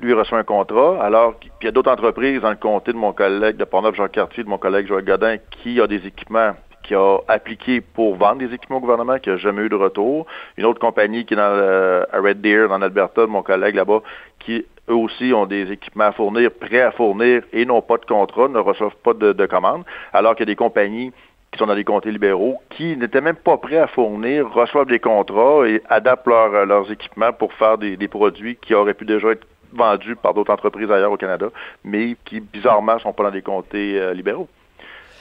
lui 0.00 0.12
reçoit 0.12 0.38
un 0.38 0.44
contrat, 0.44 1.02
alors 1.02 1.34
puis 1.38 1.50
il 1.60 1.64
y 1.64 1.68
a 1.68 1.70
d'autres 1.70 1.90
entreprises 1.90 2.40
dans 2.40 2.50
le 2.50 2.56
comté 2.56 2.92
de 2.92 2.98
mon 2.98 3.12
collègue 3.12 3.56
de 3.56 3.64
Portneuf, 3.64 3.94
Jean 3.94 4.08
Cartier, 4.08 4.44
de 4.44 4.48
mon 4.48 4.58
collègue 4.58 4.86
Joël 4.86 5.04
Godin, 5.04 5.36
qui 5.50 5.80
a 5.80 5.86
des 5.86 6.06
équipements 6.06 6.54
qui 6.84 6.94
a 6.94 7.18
appliqué 7.28 7.80
pour 7.80 8.14
vendre 8.16 8.38
des 8.38 8.54
équipements 8.54 8.76
au 8.76 8.80
gouvernement, 8.80 9.18
qui 9.18 9.30
n'a 9.30 9.38
jamais 9.38 9.62
eu 9.62 9.68
de 9.68 9.74
retour. 9.74 10.26
Une 10.56 10.66
autre 10.66 10.78
compagnie 10.78 11.24
qui 11.24 11.34
est 11.34 11.36
dans 11.36 11.56
le, 11.56 12.06
à 12.12 12.20
Red 12.20 12.42
Deer, 12.42 12.68
dans 12.68 12.78
l'Alberta, 12.78 13.22
de 13.22 13.26
mon 13.26 13.42
collègue 13.42 13.74
là-bas, 13.74 14.02
qui 14.38 14.66
eux 14.90 14.94
aussi 14.94 15.32
ont 15.32 15.46
des 15.46 15.72
équipements 15.72 16.04
à 16.04 16.12
fournir, 16.12 16.50
prêts 16.52 16.82
à 16.82 16.90
fournir 16.90 17.42
et 17.52 17.64
n'ont 17.64 17.80
pas 17.80 17.96
de 17.96 18.04
contrat, 18.04 18.48
ne 18.48 18.58
reçoivent 18.58 18.96
pas 19.02 19.14
de, 19.14 19.32
de 19.32 19.46
commandes, 19.46 19.84
alors 20.12 20.34
qu'il 20.34 20.46
y 20.46 20.50
a 20.50 20.52
des 20.52 20.56
compagnies 20.56 21.10
qui 21.50 21.58
sont 21.58 21.66
dans 21.66 21.74
des 21.74 21.84
comtés 21.84 22.10
libéraux, 22.10 22.60
qui 22.68 22.96
n'étaient 22.96 23.20
même 23.20 23.36
pas 23.36 23.56
prêts 23.56 23.78
à 23.78 23.86
fournir, 23.86 24.52
reçoivent 24.52 24.88
des 24.88 24.98
contrats 24.98 25.66
et 25.66 25.80
adaptent 25.88 26.26
leurs 26.26 26.90
équipements 26.90 27.32
pour 27.32 27.52
faire 27.54 27.78
des, 27.78 27.96
des, 27.96 28.08
produits 28.08 28.56
qui 28.56 28.74
auraient 28.74 28.92
pu 28.92 29.04
déjà 29.04 29.30
être 29.30 29.46
vendus 29.74 30.16
par 30.16 30.34
d'autres 30.34 30.52
entreprises 30.52 30.90
ailleurs 30.90 31.12
au 31.12 31.16
Canada, 31.16 31.48
mais 31.84 32.16
qui 32.24 32.40
bizarrement 32.40 32.98
sont 32.98 33.12
pas 33.12 33.24
dans 33.24 33.30
des 33.30 33.42
comtés 33.42 33.98
euh, 33.98 34.14
libéraux. 34.14 34.48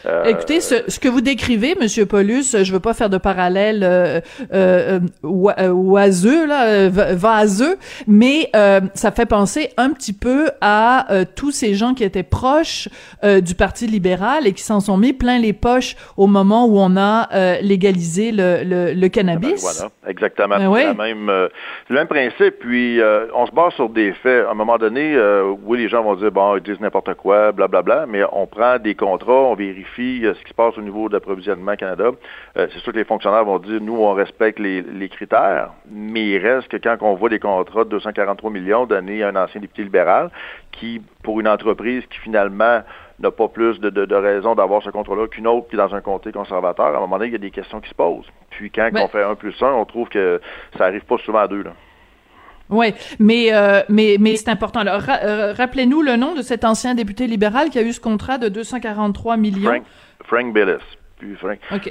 Euh, 0.05 0.25
Écoutez, 0.25 0.59
ce, 0.59 0.99
que 0.99 1.07
vous 1.07 1.21
décrivez, 1.21 1.75
Monsieur 1.79 2.05
Paulus, 2.05 2.63
je 2.63 2.71
veux 2.73 2.79
pas 2.79 2.93
faire 2.93 3.09
de 3.09 3.17
parallèle 3.17 3.81
euh, 3.83 4.19
euh, 4.53 4.99
oiseux 5.23 6.45
là, 6.45 6.89
vaseux, 6.89 7.77
mais 8.07 8.49
ça 8.93 9.11
fait 9.11 9.25
penser 9.25 9.69
un 9.77 9.91
petit 9.91 10.13
peu 10.13 10.49
à 10.61 11.07
tous 11.35 11.51
ces 11.51 11.73
gens 11.73 11.93
qui 11.93 12.03
étaient 12.03 12.23
proches 12.23 12.89
du 13.23 13.55
Parti 13.55 13.87
libéral 13.87 14.47
et 14.47 14.53
qui 14.53 14.63
s'en 14.63 14.79
sont 14.79 14.97
mis 14.97 15.13
plein 15.13 15.39
les 15.39 15.53
poches 15.53 15.95
au 16.17 16.27
moment 16.27 16.65
où 16.65 16.77
on 16.77 16.97
a 16.97 17.61
légalisé 17.61 18.31
le, 18.31 18.93
le, 18.93 19.07
cannabis. 19.07 19.61
Voilà, 19.61 19.91
exactement. 20.07 20.57
Ben 20.57 20.93
même, 20.93 21.27
le 21.27 21.95
même 21.95 22.07
principe. 22.07 22.59
Puis 22.59 22.99
on 23.35 23.45
se 23.45 23.51
base 23.51 23.73
sur 23.73 23.89
des 23.89 24.11
faits. 24.13 24.45
À 24.47 24.51
un 24.51 24.55
moment 24.55 24.77
donné, 24.77 25.17
oui, 25.65 25.79
les 25.79 25.89
gens 25.89 26.03
vont 26.03 26.15
dire 26.15 26.31
bon, 26.31 26.57
ils 26.57 26.63
disent 26.63 26.79
n'importe 26.79 27.13
quoi, 27.15 27.51
blablabla, 27.51 27.81
bla, 27.81 28.05
bla, 28.05 28.05
mais 28.07 28.23
on 28.31 28.47
prend 28.47 28.79
des 28.79 28.95
contrats, 28.95 29.33
on 29.33 29.55
vérifie 29.55 29.92
euh, 30.01 30.33
ce 30.33 30.41
qui 30.43 30.49
se 30.49 30.53
passe 30.53 30.77
au 30.77 30.81
niveau 30.81 31.09
d'approvisionnement 31.09 31.75
Canada. 31.75 32.11
Euh, 32.57 32.67
c'est 32.71 32.79
sûr 32.79 32.91
que 32.91 32.97
les 32.97 33.03
fonctionnaires 33.03 33.45
vont 33.45 33.59
dire, 33.59 33.79
nous, 33.81 33.95
on 33.95 34.13
respecte 34.13 34.59
les, 34.59 35.09
critères, 35.09 35.71
mais 35.89 36.25
il 36.25 36.37
reste 36.37 36.67
que 36.69 36.77
quand 36.77 36.97
on 37.01 37.15
voit 37.15 37.29
des 37.29 37.39
contrats 37.39 37.83
de 37.83 37.89
243 37.89 38.49
millions 38.49 38.85
donnés 38.85 39.23
à 39.23 39.29
un 39.29 39.35
ancien 39.35 39.61
député 39.61 39.83
libéral, 39.83 40.31
qui, 40.71 41.01
pour 41.21 41.39
une 41.39 41.47
entreprise 41.47 42.03
qui 42.07 42.19
finalement 42.19 42.81
n'a 43.19 43.31
pas 43.31 43.47
plus 43.47 43.79
de, 43.79 43.89
de, 43.89 44.15
raison 44.15 44.55
d'avoir 44.55 44.81
ce 44.81 44.89
contrôle-là 44.89 45.27
qu'une 45.27 45.47
autre 45.47 45.67
qui 45.67 45.75
est 45.75 45.77
dans 45.77 45.93
un 45.93 46.01
comté 46.01 46.31
conservateur, 46.31 46.87
à 46.87 46.97
un 46.97 47.01
moment 47.01 47.17
donné, 47.17 47.29
il 47.29 47.33
y 47.33 47.35
a 47.35 47.39
des 47.39 47.51
questions 47.51 47.79
qui 47.79 47.89
se 47.89 47.95
posent. 47.95 48.27
Puis 48.49 48.71
quand 48.71 48.89
on 48.95 49.07
fait 49.07 49.23
un 49.23 49.35
plus 49.35 49.61
un, 49.61 49.73
on 49.73 49.85
trouve 49.85 50.09
que 50.09 50.41
ça 50.77 50.85
arrive 50.85 51.05
pas 51.05 51.17
souvent 51.19 51.39
à 51.39 51.47
deux. 51.47 51.63
Là. 51.63 51.73
Oui, 52.69 52.93
mais, 53.19 53.53
euh, 53.53 53.81
mais, 53.89 54.17
mais 54.19 54.35
c'est 54.35 54.49
important. 54.49 54.79
Alors, 54.79 55.01
rappelez-nous 55.01 56.01
le 56.01 56.15
nom 56.15 56.33
de 56.33 56.41
cet 56.41 56.63
ancien 56.63 56.95
député 56.95 57.27
libéral 57.27 57.69
qui 57.69 57.77
a 57.79 57.81
eu 57.81 57.93
ce 57.93 57.99
contrat 57.99 58.37
de 58.37 58.49
243 58.49 59.37
millions. 59.37 59.69
Frank, 59.69 59.83
Frank. 60.25 60.53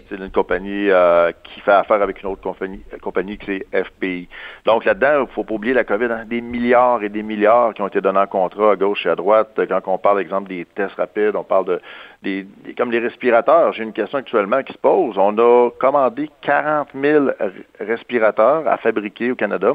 C'est 0.09 0.17
une 0.17 0.31
compagnie 0.31 0.91
euh, 0.91 1.33
qui 1.43 1.61
fait 1.61 1.73
affaire 1.73 2.03
avec 2.03 2.23
une 2.23 2.29
autre 2.29 2.43
compagnie, 2.43 2.81
compagnie 3.01 3.39
qui 3.39 3.63
c'est 3.71 3.85
FPI. 3.85 4.29
Donc 4.65 4.85
là-dedans, 4.85 5.13
il 5.15 5.21
ne 5.23 5.27
faut 5.27 5.45
pas 5.45 5.55
oublier 5.55 5.75
la 5.75 5.85
COVID, 5.85 6.07
hein, 6.07 6.25
des 6.27 6.41
milliards 6.41 7.03
et 7.03 7.09
des 7.09 7.23
milliards 7.23 7.75
qui 7.75 7.83
ont 7.83 7.89
été 7.89 8.01
donnés 8.01 8.21
en 8.21 8.27
contrat 8.27 8.73
à 8.73 8.77
gauche 8.77 9.07
et 9.07 9.11
à 9.11 9.17
droite. 9.17 9.59
Quand 9.69 9.81
on 9.87 9.99
parle, 9.99 10.21
exemple, 10.21 10.49
des 10.49 10.65
tests 10.75 10.95
rapides, 10.95 11.35
on 11.35 11.45
parle 11.45 11.67
de 11.67 11.81
des, 12.23 12.47
comme 12.77 12.91
les 12.91 13.01
respirateurs. 13.01 13.73
J'ai 13.73 13.83
une 13.83 13.93
question 13.93 14.19
actuellement 14.19 14.63
qui 14.63 14.73
se 14.73 14.79
pose. 14.79 15.17
On 15.19 15.37
a 15.39 15.71
commandé 15.79 16.31
40 16.43 16.89
000 16.95 17.27
respirateurs 17.81 18.67
à 18.67 18.77
fabriquer 18.77 19.33
au 19.33 19.35
Canada. 19.35 19.73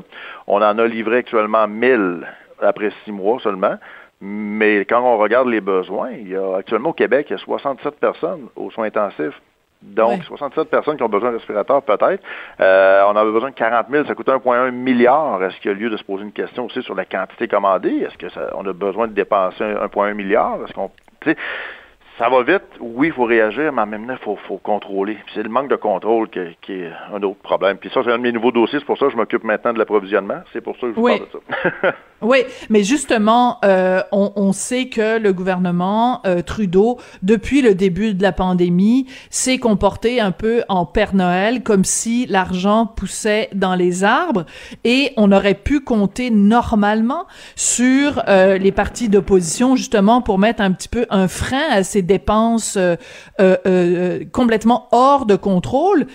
On 0.47 0.61
en 0.61 0.79
a 0.79 0.87
livré 0.87 1.17
actuellement 1.17 1.67
1000 1.67 2.25
après 2.61 2.91
six 3.03 3.11
mois 3.11 3.39
seulement. 3.39 3.77
Mais 4.21 4.79
quand 4.85 5.01
on 5.01 5.17
regarde 5.17 5.47
les 5.47 5.61
besoins, 5.61 6.11
il 6.11 6.29
y 6.29 6.35
a 6.35 6.57
actuellement 6.57 6.89
au 6.89 6.93
Québec, 6.93 7.27
il 7.29 7.33
y 7.33 7.35
a 7.35 7.39
67 7.39 7.99
personnes 7.99 8.47
aux 8.55 8.71
soins 8.71 8.85
intensifs. 8.85 9.39
Donc, 9.81 10.23
67 10.23 10.69
personnes 10.69 10.97
qui 10.97 11.03
ont 11.03 11.09
besoin 11.09 11.29
de 11.29 11.35
respirateurs, 11.35 11.83
peut-être. 11.83 12.23
Euh, 12.59 13.03
on 13.07 13.15
avait 13.15 13.31
besoin 13.31 13.51
de 13.51 13.55
40 13.55 13.87
000, 13.91 14.05
ça 14.05 14.15
coûte 14.15 14.27
1,1 14.27 14.71
milliard. 14.71 15.43
Est-ce 15.43 15.57
qu'il 15.57 15.69
y 15.69 15.73
a 15.73 15.77
lieu 15.77 15.91
de 15.91 15.97
se 15.97 16.03
poser 16.03 16.23
une 16.23 16.31
question 16.31 16.65
aussi 16.65 16.81
sur 16.81 16.95
la 16.95 17.05
quantité 17.05 17.47
commandée? 17.47 18.07
Est-ce 18.07 18.17
qu'on 18.17 18.65
a 18.65 18.73
besoin 18.73 19.07
de 19.07 19.13
dépenser 19.13 19.63
1,1 19.63 20.13
milliard? 20.13 20.57
Est-ce 20.65 20.73
qu'on, 20.73 20.89
ça 22.17 22.29
va 22.29 22.41
vite, 22.41 22.63
oui, 22.79 23.07
il 23.07 23.13
faut 23.13 23.25
réagir, 23.25 23.71
mais 23.71 23.83
en 23.83 23.85
même 23.85 24.07
temps, 24.07 24.13
il 24.13 24.23
faut, 24.23 24.37
faut, 24.47 24.57
contrôler. 24.57 25.17
C'est 25.35 25.43
le 25.43 25.49
manque 25.49 25.69
de 25.69 25.75
contrôle 25.75 26.29
qui, 26.29 26.71
est 26.71 26.91
un 27.13 27.21
autre 27.21 27.39
problème. 27.43 27.77
Puis 27.77 27.91
ça, 27.93 28.01
c'est 28.03 28.11
un 28.11 28.17
de 28.17 28.23
mes 28.23 28.31
nouveaux 28.31 28.51
dossiers, 28.51 28.79
c'est 28.79 28.85
pour 28.85 28.97
ça 28.97 29.05
que 29.05 29.11
je 29.11 29.17
m'occupe 29.17 29.43
maintenant 29.43 29.71
de 29.71 29.77
l'approvisionnement. 29.77 30.41
C'est 30.51 30.61
pour 30.61 30.75
ça 30.75 30.81
que 30.87 30.93
je 30.93 30.95
vous 30.95 31.05
parle 31.05 31.19
de 31.19 31.27
ça. 31.81 31.93
oui, 32.21 32.39
mais 32.69 32.83
justement, 32.83 33.59
euh, 33.63 34.01
on, 34.11 34.31
on, 34.35 34.51
sait 34.51 34.89
que 34.89 35.19
le 35.19 35.31
gouvernement 35.31 36.21
euh, 36.25 36.41
Trudeau, 36.41 36.97
depuis 37.21 37.61
le 37.61 37.75
début 37.75 38.15
de 38.15 38.23
la 38.23 38.31
pandémie, 38.31 39.05
s'est 39.29 39.59
comporté 39.59 40.19
un 40.19 40.31
peu 40.31 40.63
en 40.69 40.87
Père 40.87 41.13
Noël, 41.13 41.61
comme 41.61 41.83
si 41.83 42.25
l'argent 42.25 42.87
poussait 42.87 43.49
dans 43.53 43.75
les 43.75 44.03
arbres, 44.03 44.45
et 44.83 45.13
on 45.17 45.31
aurait 45.31 45.53
pu 45.53 45.81
compter 45.81 46.31
normalement 46.31 47.27
sur 47.55 48.23
euh, 48.27 48.57
les 48.57 48.71
partis 48.71 49.07
d'opposition, 49.07 49.75
justement, 49.75 50.23
pour 50.23 50.39
mettre 50.39 50.61
un 50.63 50.71
petit 50.71 50.89
peu 50.89 51.05
un 51.11 51.27
frein 51.27 51.63
à 51.69 51.83
ces 51.83 52.06
dépenses 52.07 52.75
euh, 52.77 52.95
euh, 53.39 53.57
euh, 53.67 54.25
complètement 54.31 54.87
hors 54.91 55.25
de 55.25 55.35
contrôle. 55.35 56.07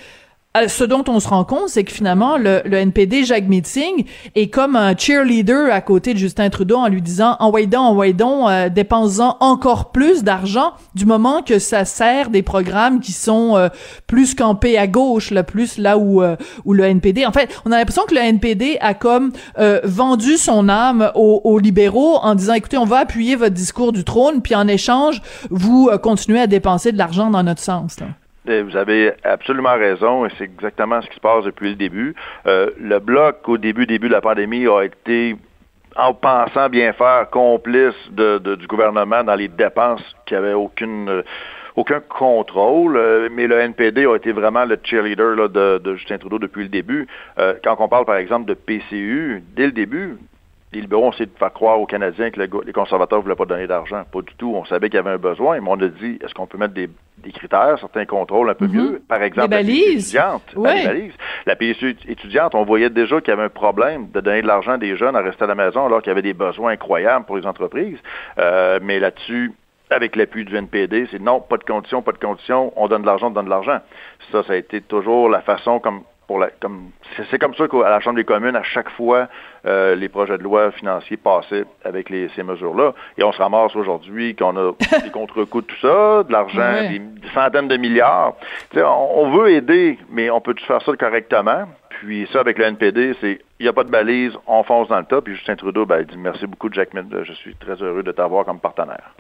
Euh, 0.57 0.69
ce 0.69 0.85
dont 0.85 1.05
on 1.09 1.19
se 1.19 1.29
rend 1.29 1.45
compte, 1.45 1.69
c'est 1.69 1.85
que 1.85 1.93
finalement, 1.93 2.37
le, 2.37 2.61
NPD, 2.67 3.25
Jacques 3.25 3.49
Meeting, 3.49 4.05
est 4.35 4.49
comme 4.49 4.77
un 4.77 4.95
cheerleader 4.97 5.73
à 5.73 5.81
côté 5.81 6.13
de 6.13 6.19
Justin 6.19 6.51
Trudeau 6.51 6.77
en 6.77 6.89
lui 6.89 7.01
disant 7.01 7.37
«Envoyez 7.41 7.67
donc, 7.67 7.81
envoyez 7.81 8.13
donc, 8.13 8.51
euh, 8.51 8.69
en 8.91 9.37
encore 9.41 9.93
plus 9.93 10.23
d'argent 10.23 10.73
du 10.95 11.07
moment 11.07 11.43
que 11.43 11.59
ça 11.59 11.85
sert 11.85 12.29
des 12.29 12.43
programmes 12.43 13.01
qui 13.01 13.13
sont 13.13 13.57
euh, 13.57 13.69
plus 14.07 14.35
campés 14.35 14.77
à 14.77 14.87
gauche, 14.87 15.31
là, 15.31 15.43
plus 15.43 15.79
là 15.79 15.97
où, 15.97 16.23
euh, 16.23 16.37
où 16.67 16.75
le 16.75 16.85
NPD... 16.85 17.25
En 17.25 17.33
fait, 17.33 17.49
on 17.65 17.73
a 17.73 17.79
l'impression 17.79 18.03
que 18.07 18.15
le 18.15 18.21
NPD 18.21 18.77
a 18.81 18.95
comme 18.95 19.33
vendu 19.85 20.37
son 20.37 20.69
âme 20.69 21.11
aux, 21.15 21.41
aux, 21.45 21.59
libéraux 21.59 22.17
en 22.17 22.35
disant 22.35 22.53
«Écoutez, 22.55 22.77
on 22.77 22.85
va 22.85 22.99
appuyer 22.99 23.37
votre 23.37 23.55
discours 23.55 23.93
du 23.93 24.05
trône, 24.05 24.43
puis 24.43 24.55
en 24.55 24.69
échange, 24.69 25.23
vous 25.51 25.91
continuez 26.03 26.41
à 26.41 26.47
dépenser 26.47 26.93
de 26.93 26.99
l'argent 26.99 27.31
dans 27.31 27.43
notre 27.43 27.63
sens.» 27.63 27.97
Vous 28.45 28.77
avez 28.77 29.13
absolument 29.23 29.75
raison 29.75 30.27
et 30.27 30.29
c'est 30.37 30.45
exactement 30.45 31.01
ce 31.01 31.09
qui 31.09 31.15
se 31.15 31.21
passe 31.21 31.45
depuis 31.45 31.71
le 31.71 31.77
début. 31.77 32.15
Euh, 32.47 32.71
le 32.81 32.99
bloc, 32.99 33.49
au 33.49 33.57
début, 33.57 33.87
début 33.87 34.09
de 34.09 34.13
la 34.13 34.21
pandémie, 34.21 34.67
a 34.67 34.83
été 34.83 35.37
en 35.95 36.13
pensant 36.13 36.69
bien 36.69 36.93
faire, 36.93 37.31
complice 37.31 37.95
de, 38.11 38.39
du 38.57 38.67
gouvernement 38.67 39.23
dans 39.23 39.37
les 39.37 39.47
dépenses 39.47 40.03
qui 40.27 40.35
n'avaient 40.35 40.55
aucune 40.55 41.09
euh, 41.09 41.23
aucun 41.77 42.01
contrôle, 42.01 42.97
euh, 42.99 43.29
mais 43.33 43.47
le 43.47 43.59
NPD 43.59 44.05
a 44.07 44.17
été 44.17 44.33
vraiment 44.33 44.65
le 44.67 44.79
cheerleader 44.83 45.37
là, 45.37 45.49
de, 45.49 45.79
de, 45.79 45.95
Justin 45.95 46.19
Trudeau 46.19 46.39
depuis 46.39 46.65
le 46.65 46.69
début. 46.69 47.07
quand 47.65 47.77
on 47.79 47.89
parle, 47.89 48.05
par 48.05 48.17
exemple, 48.17 48.47
de 48.47 48.55
PCU, 48.55 49.43
dès 49.57 49.67
le 49.67 49.73
début, 49.73 50.19
les 50.73 50.81
libéraux 50.81 51.07
ont 51.07 51.13
essayé 51.13 51.27
de 51.27 51.39
faire 51.39 51.53
croire 51.53 51.81
aux 51.81 51.87
Canadiens 51.87 52.31
que 52.31 52.41
les 52.41 52.73
conservateurs 52.73 53.19
ne 53.19 53.23
voulaient 53.25 53.37
pas 53.37 53.45
donner 53.45 53.67
d'argent. 53.67 54.03
Pas 54.11 54.23
du 54.23 54.35
tout. 54.37 54.55
On 54.55 54.65
savait 54.65 54.89
qu'il 54.89 54.97
y 54.97 55.01
avait 55.01 55.11
un 55.11 55.19
besoin, 55.19 55.61
mais 55.61 55.69
on 55.69 55.81
a 55.81 55.89
dit, 55.89 56.19
est-ce 56.23 56.35
qu'on 56.35 56.47
peut 56.47 56.59
mettre 56.59 56.75
des, 56.75 56.89
critères, 57.31 57.79
certains 57.79 58.07
contrôles 58.07 58.51
un 58.51 58.55
peu 58.55 58.67
mhm. 58.67 58.75
mieux? 58.75 59.03
Par 59.07 59.23
exemple, 59.23 59.51
la 59.51 59.63
PSU 59.63 59.93
étudiante. 59.93 60.55
La 61.47 61.55
PSU 61.55 61.97
étudiante, 62.09 62.55
on 62.57 62.65
voyait 62.65 62.91
déjà 62.91 63.21
qu'il 63.21 63.29
y 63.29 63.33
avait 63.33 63.45
un 63.45 63.49
problème 63.49 64.09
de 64.11 64.21
donner 64.21 64.43
de 64.43 64.47
l'argent 64.49 64.73
à 64.73 64.79
des 64.79 64.97
jeunes 64.97 65.15
à 65.15 65.21
rester 65.21 65.45
à 65.45 65.47
la 65.47 65.55
maison 65.55 65.87
alors 65.87 66.03
qu'il 66.03 66.11
y 66.11 66.13
avait 66.13 66.23
des 66.23 66.35
besoins 66.35 66.73
incroyables 66.73 67.25
pour 67.27 67.37
les 67.37 67.47
entreprises. 67.47 67.99
Euh, 68.39 68.81
mais 68.83 68.99
là-dessus, 68.99 69.53
avec 69.91 70.17
l'appui 70.17 70.45
du 70.45 70.57
NPD, 70.57 71.07
c'est 71.11 71.21
non, 71.21 71.41
pas 71.41 71.59
de 71.59 71.65
conditions, 71.65 72.03
pas 72.03 72.13
de 72.13 72.19
conditions, 72.19 72.73
on 72.77 72.89
donne 72.89 73.03
de 73.03 73.07
l'argent, 73.07 73.29
on 73.29 73.31
donne 73.31 73.45
de 73.45 73.51
l'argent. 73.51 73.79
Ça, 74.33 74.43
ça 74.43 74.55
a 74.55 74.57
été 74.57 74.81
toujours 74.81 75.29
la 75.29 75.43
façon 75.43 75.79
comme 75.79 76.03
comme 76.61 76.91
c'est 77.31 77.39
comme 77.39 77.55
ça 77.55 77.69
qu'à 77.69 77.91
la 77.91 78.01
Chambre 78.01 78.17
des 78.17 78.25
communes, 78.25 78.57
à 78.57 78.63
chaque 78.63 78.91
fois, 78.91 79.29
euh, 79.67 79.95
les 79.95 80.09
projets 80.09 80.39
de 80.39 80.43
loi 80.43 80.71
financiers 80.71 81.17
passaient 81.17 81.65
avec 81.85 82.09
ces 82.09 82.43
mesures-là. 82.43 82.95
Et 83.19 83.23
on 83.23 83.33
se 83.33 83.39
ramasse 83.39 83.75
aujourd'hui 83.77 84.35
qu'on 84.35 84.57
a 84.57 84.73
des 85.03 85.11
contre-coups 85.11 85.67
de 85.67 85.73
tout 85.73 85.81
ça, 85.81 86.23
de 86.23 86.33
l'argent, 86.33 86.89
des 86.89 87.03
centaines 87.35 87.69
de 87.69 87.77
milliards. 87.77 88.35
on, 88.75 89.31
veut 89.31 89.51
aider, 89.51 89.99
mais 90.11 90.31
on 90.31 90.41
peut-tu 90.41 90.65
faire 90.65 90.83
ça 90.83 90.93
correctement? 90.97 91.65
Puis 91.91 92.29
ça, 92.33 92.41
avec 92.41 92.59
le 92.59 92.65
NPD, 92.65 93.15
c'est 93.21 93.41
il 93.61 93.65
n'y 93.65 93.69
a 93.69 93.73
pas 93.73 93.85
de 93.85 93.91
balise, 93.91 94.33
on 94.49 94.65
fonce 94.65 94.89
dans 94.89 94.99
le 94.99 95.05
tas. 95.05 95.21
Puis 95.21 95.37
Justin 95.37 95.55
Trudeau, 95.55 95.87
ben, 95.87 96.01
il 96.01 96.07
dit 96.07 96.19
merci 96.19 96.47
beaucoup, 96.47 96.69
Jack 96.73 96.89
Je 96.95 97.33
suis 97.33 97.55
très 97.55 97.75
heureux 97.75 98.03
de 98.03 98.11
t'avoir 98.11 98.45
comme 98.45 98.59
partenaire. 98.59 99.15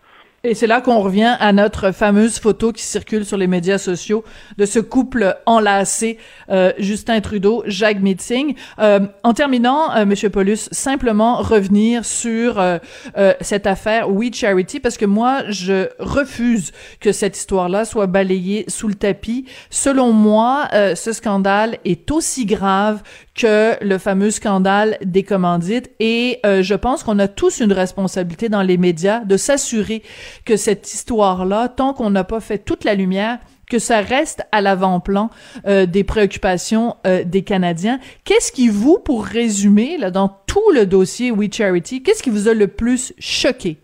Et 0.44 0.56
c'est 0.56 0.66
là 0.66 0.80
qu'on 0.80 0.98
revient 0.98 1.36
à 1.38 1.52
notre 1.52 1.92
fameuse 1.92 2.40
photo 2.40 2.72
qui 2.72 2.82
circule 2.82 3.24
sur 3.24 3.36
les 3.36 3.46
médias 3.46 3.78
sociaux 3.78 4.24
de 4.58 4.66
ce 4.66 4.80
couple 4.80 5.36
enlacé, 5.46 6.18
euh, 6.50 6.72
Justin 6.78 7.20
Trudeau, 7.20 7.62
Jacques 7.68 8.00
Meeting. 8.00 8.56
Euh, 8.80 9.06
en 9.22 9.34
terminant, 9.34 9.94
euh, 9.94 10.04
Monsieur 10.04 10.30
Paulus, 10.30 10.68
simplement 10.72 11.36
revenir 11.36 12.04
sur 12.04 12.58
euh, 12.58 12.78
euh, 13.16 13.34
cette 13.40 13.68
affaire 13.68 14.10
We 14.10 14.34
Charity, 14.34 14.80
parce 14.80 14.96
que 14.96 15.04
moi, 15.04 15.44
je 15.48 15.86
refuse 16.00 16.72
que 16.98 17.12
cette 17.12 17.36
histoire-là 17.36 17.84
soit 17.84 18.08
balayée 18.08 18.64
sous 18.66 18.88
le 18.88 18.94
tapis. 18.94 19.46
Selon 19.70 20.10
moi, 20.10 20.68
ce 20.72 21.12
scandale 21.12 21.78
est 21.84 22.10
aussi 22.10 22.46
grave 22.46 23.04
que 23.34 23.82
le 23.82 23.98
fameux 23.98 24.30
scandale 24.30 24.98
des 25.02 25.22
commandites 25.22 25.90
et 26.00 26.40
je 26.44 26.74
pense 26.74 27.02
qu'on 27.02 27.18
a 27.18 27.28
tous 27.28 27.60
une 27.60 27.72
responsabilité 27.72 28.50
dans 28.50 28.62
les 28.62 28.76
médias 28.76 29.20
de 29.20 29.36
s'assurer 29.38 30.02
que 30.44 30.56
cette 30.56 30.92
histoire-là, 30.92 31.68
tant 31.68 31.94
qu'on 31.94 32.10
n'a 32.10 32.24
pas 32.24 32.40
fait 32.40 32.58
toute 32.58 32.84
la 32.84 32.94
lumière, 32.94 33.38
que 33.72 33.78
ça 33.78 34.02
reste 34.02 34.46
à 34.52 34.60
l'avant-plan 34.60 35.30
euh, 35.66 35.86
des 35.86 36.04
préoccupations 36.04 36.96
euh, 37.06 37.24
des 37.24 37.42
Canadiens. 37.42 37.98
Qu'est-ce 38.24 38.52
qui 38.52 38.68
vous, 38.68 38.98
pour 38.98 39.24
résumer, 39.24 39.96
dans 40.10 40.28
tout 40.46 40.70
le 40.74 40.84
dossier 40.84 41.30
We 41.30 41.48
Charity, 41.50 42.02
qu'est-ce 42.02 42.22
qui 42.22 42.28
vous 42.28 42.48
a 42.48 42.54
le 42.54 42.68
plus 42.68 43.14
choqué? 43.18 43.78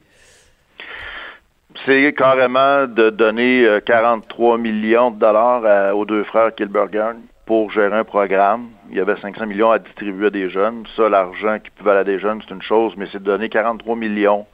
C'est 1.87 2.12
carrément 2.14 2.87
de 2.87 3.09
donner 3.09 3.67
43 3.87 4.57
euh, 4.57 4.59
millions 4.59 5.11
de 5.11 5.19
dollars 5.19 5.97
aux 5.97 6.05
deux 6.05 6.25
frères 6.25 6.55
Kilberger 6.55 7.12
pour 7.49 7.71
gérer 7.71 7.97
un 7.97 8.05
programme. 8.05 8.69
Il 8.90 8.99
y 8.99 9.00
avait 9.00 9.17
500 9.17 9.47
millions 9.47 9.71
à 9.71 9.78
distribuer 9.78 10.26
à 10.26 10.31
des 10.31 10.50
jeunes. 10.50 10.85
Ça, 10.97 11.09
l'argent 11.09 11.59
qui 11.59 11.71
pouvait 11.71 11.93
aller 11.93 12.00
à 12.00 12.05
des 12.05 12.19
jeunes, 12.19 12.43
c'est 12.47 12.55
une 12.55 12.61
chose, 12.61 12.93
mais 12.99 13.07
c'est 13.11 13.21
de 13.21 13.25
donner 13.25 13.49
43 13.49 13.97
millions 13.97 14.45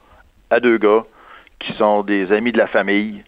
à 0.49 0.61
deux 0.61 0.77
gars 0.77 1.03
qui 1.59 1.73
sont 1.73 2.03
des 2.03 2.31
amis 2.31 2.53
de 2.53 2.57
la 2.57 2.67
famille 2.67 3.25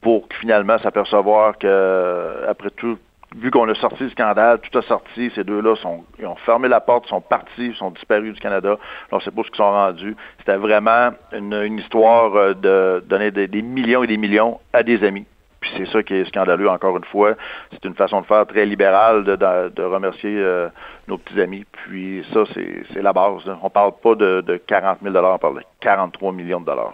pour 0.00 0.26
finalement 0.40 0.78
s'apercevoir 0.78 1.56
que 1.58 2.44
après 2.48 2.70
tout 2.70 2.98
vu 3.36 3.52
qu'on 3.52 3.68
a 3.68 3.74
sorti 3.76 4.02
le 4.02 4.10
scandale, 4.10 4.58
tout 4.58 4.76
a 4.78 4.82
sorti, 4.82 5.30
ces 5.36 5.44
deux-là 5.44 5.74
ils 6.18 6.26
ont 6.26 6.36
fermé 6.44 6.66
la 6.66 6.80
porte, 6.80 7.06
sont 7.06 7.20
partis, 7.20 7.72
sont 7.74 7.92
disparus 7.92 8.34
du 8.34 8.40
Canada. 8.40 8.76
On 9.12 9.16
ne 9.16 9.20
sait 9.20 9.30
pas 9.30 9.42
ce 9.44 9.48
qu'ils 9.48 9.56
sont 9.58 9.70
rendus. 9.70 10.16
C'était 10.38 10.56
vraiment 10.56 11.10
une, 11.32 11.78
histoire 11.78 12.34
euh, 12.34 12.54
de 12.54 13.04
donner 13.06 13.30
des, 13.30 13.62
millions 13.62 14.02
et 14.02 14.08
des 14.08 14.16
millions 14.16 14.58
à 14.72 14.82
des 14.82 15.04
amis. 15.04 15.26
Puis 15.64 15.72
c'est 15.78 15.90
ça 15.90 16.02
qui 16.02 16.12
est 16.12 16.26
scandaleux, 16.26 16.68
encore 16.68 16.94
une 16.98 17.04
fois. 17.04 17.36
C'est 17.72 17.86
une 17.86 17.94
façon 17.94 18.20
de 18.20 18.26
faire 18.26 18.46
très 18.46 18.66
libérale 18.66 19.24
de, 19.24 19.82
remercier 19.82 20.36
euh, 20.36 20.68
nos 21.08 21.16
petits 21.16 21.40
amis. 21.40 21.64
Puis 21.72 22.22
ça, 22.34 22.40
c'est 22.52 23.00
la 23.00 23.14
base. 23.14 23.42
On 23.62 23.64
ne 23.64 23.70
parle 23.70 23.92
pas 24.02 24.14
de, 24.14 24.42
de 24.42 24.58
40 24.58 24.98
000 25.02 25.16
on 25.16 25.38
parle 25.38 25.56
de 25.56 25.64
43 25.80 26.32
millions 26.32 26.60
de 26.60 26.66
dollars. 26.66 26.92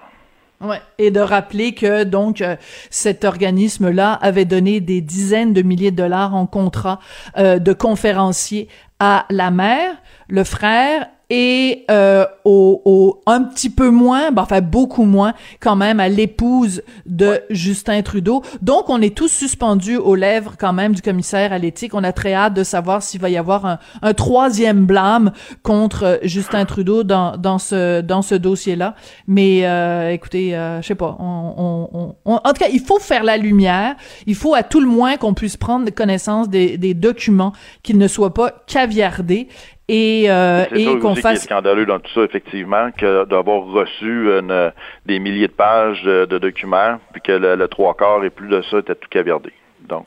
Ouais. 0.61 0.81
Et 0.99 1.11
de 1.11 1.19
rappeler 1.19 1.75
que 1.75 2.05
donc 2.05 2.43
euh, 2.43 2.55
cet 2.91 3.25
organisme-là 3.25 4.13
avait 4.13 4.45
donné 4.45 4.81
des 4.81 5.01
dizaines 5.01 5.53
de 5.53 5.63
milliers 5.63 5.91
de 5.91 5.97
dollars 5.97 6.35
en 6.35 6.47
contrat 6.47 7.01
euh, 7.39 7.59
de 7.59 7.73
conférenciers 7.73 8.69
à 9.01 9.25
la 9.31 9.51
mère, 9.51 9.95
le 10.29 10.45
frère 10.45 11.07
et 11.31 11.85
euh, 11.91 12.27
au, 12.45 12.83
au, 12.85 13.23
un 13.27 13.43
petit 13.45 13.71
peu 13.71 13.91
moins, 13.91 14.33
ben, 14.33 14.43
enfin 14.43 14.61
beaucoup 14.61 15.05
moins 15.05 15.33
quand 15.61 15.77
même 15.77 16.01
à 16.01 16.09
l'épouse 16.09 16.83
de 17.07 17.41
Justin 17.51 18.03
Trudeau. 18.03 18.43
Donc 18.63 18.89
on 18.89 19.01
est 19.01 19.17
tous 19.17 19.29
suspendus 19.29 19.97
aux 19.97 20.17
lèvres 20.17 20.55
quand 20.59 20.73
même 20.73 20.93
du 20.93 21.03
commissaire 21.03 21.53
à 21.53 21.59
l'éthique. 21.59 21.95
On 21.95 22.03
a 22.03 22.13
très 22.13 22.35
hâte 22.35 22.55
de 22.55 22.65
savoir 22.65 23.03
s'il 23.03 23.21
va 23.21 23.31
y 23.31 23.37
avoir 23.37 23.65
un, 23.65 23.79
un, 24.03 24.13
troisième 24.13 24.87
blâme 24.87 25.33
contre 25.63 26.19
Justin 26.25 26.65
Trudeau 26.65 27.05
dans, 27.05 27.37
dans 27.37 27.59
ce 27.59 28.01
dans 28.01 28.23
ce 28.23 28.35
dossier-là. 28.35 28.97
Mais 29.29 29.67
euh, 29.67 30.11
écoutez, 30.11 30.57
euh, 30.57 30.83
je 30.83 30.89
sais 30.89 30.95
pas. 30.97 31.17
On, 31.21 31.89
on, 31.93 32.15
on, 32.25 32.35
en 32.35 32.53
tout 32.53 32.65
cas, 32.65 32.69
il 32.73 32.81
faut 32.81 32.99
faire 32.99 33.23
la 33.23 33.37
lumière. 33.37 33.95
Il 34.27 34.35
faut 34.35 34.55
à 34.55 34.65
tout 34.65 34.81
le 34.81 34.87
moins 34.87 35.17
qu'on 35.17 35.35
puisse 35.35 35.57
prendre 35.57 35.89
connaissance 35.91 36.49
des, 36.49 36.77
des 36.77 36.95
documents, 36.95 37.53
qu'ils 37.83 37.99
ne 37.99 38.09
soient 38.09 38.35
pas 38.35 38.53
caviardés 38.67 39.49
et, 39.91 40.31
euh, 40.31 40.65
et 40.73 40.99
qu'on 41.01 41.17
fasse. 41.17 41.41
C'est 41.41 41.47
scandaleux 41.47 41.85
dans 41.85 41.99
tout 41.99 42.13
ça, 42.13 42.23
effectivement, 42.23 42.91
que 42.97 43.25
d'avoir 43.25 43.65
reçu 43.65 44.31
une, 44.31 44.73
des 45.05 45.19
milliers 45.19 45.49
de 45.49 45.53
pages 45.53 46.03
de, 46.05 46.39
documents, 46.39 46.99
puis 47.13 47.21
que 47.21 47.33
le, 47.33 47.69
trois 47.69 47.95
quarts 47.95 48.25
et 48.25 48.31
plus 48.31 48.49
de 48.49 48.63
ça 48.63 48.79
était 48.79 48.95
tout 48.95 49.09
caviardé. 49.09 49.53
Donc, 49.81 50.07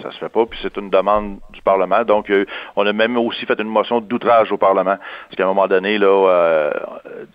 ça 0.00 0.10
se 0.10 0.18
fait 0.18 0.30
pas, 0.30 0.46
puis 0.46 0.58
c'est 0.62 0.76
une 0.78 0.88
demande 0.88 1.38
du 1.50 1.60
Parlement. 1.60 2.02
Donc, 2.04 2.30
euh, 2.30 2.46
on 2.76 2.86
a 2.86 2.92
même 2.94 3.18
aussi 3.18 3.44
fait 3.44 3.60
une 3.60 3.68
motion 3.68 4.00
d'outrage 4.00 4.50
au 4.50 4.56
Parlement, 4.56 4.96
parce 4.96 5.36
qu'à 5.36 5.44
un 5.44 5.48
moment 5.48 5.68
donné, 5.68 5.98
là, 5.98 6.06
euh, 6.06 6.72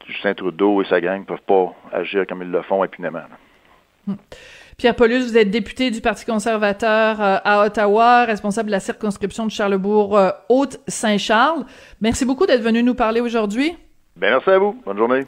Justin 0.08 0.34
Trudeau 0.34 0.82
et 0.82 0.86
sa 0.86 1.00
gang 1.00 1.20
ne 1.20 1.26
peuvent 1.26 1.46
pas 1.46 1.74
agir 1.92 2.26
comme 2.26 2.42
ils 2.42 2.50
le 2.50 2.64
font 2.64 2.82
impunément. 2.82 3.22
Hmm. 4.08 4.16
Pierre 4.78 4.96
Paulus, 4.96 5.24
vous 5.24 5.38
êtes 5.38 5.52
député 5.52 5.92
du 5.92 6.02
Parti 6.02 6.26
conservateur 6.26 7.22
euh, 7.22 7.38
à 7.44 7.64
Ottawa, 7.66 8.26
responsable 8.26 8.68
de 8.68 8.72
la 8.72 8.80
circonscription 8.80 9.46
de 9.46 9.52
Charlebourg-Haute-Saint-Charles. 9.52 11.66
Merci 12.02 12.26
beaucoup 12.26 12.46
d'être 12.46 12.64
venu 12.64 12.84
nous 12.84 12.96
parler 12.96 13.22
aujourd'hui. 13.22 13.78
Ben, 14.16 14.32
merci 14.32 14.50
à 14.50 14.58
vous. 14.58 14.76
Bonne 14.86 14.98
journée. 14.98 15.22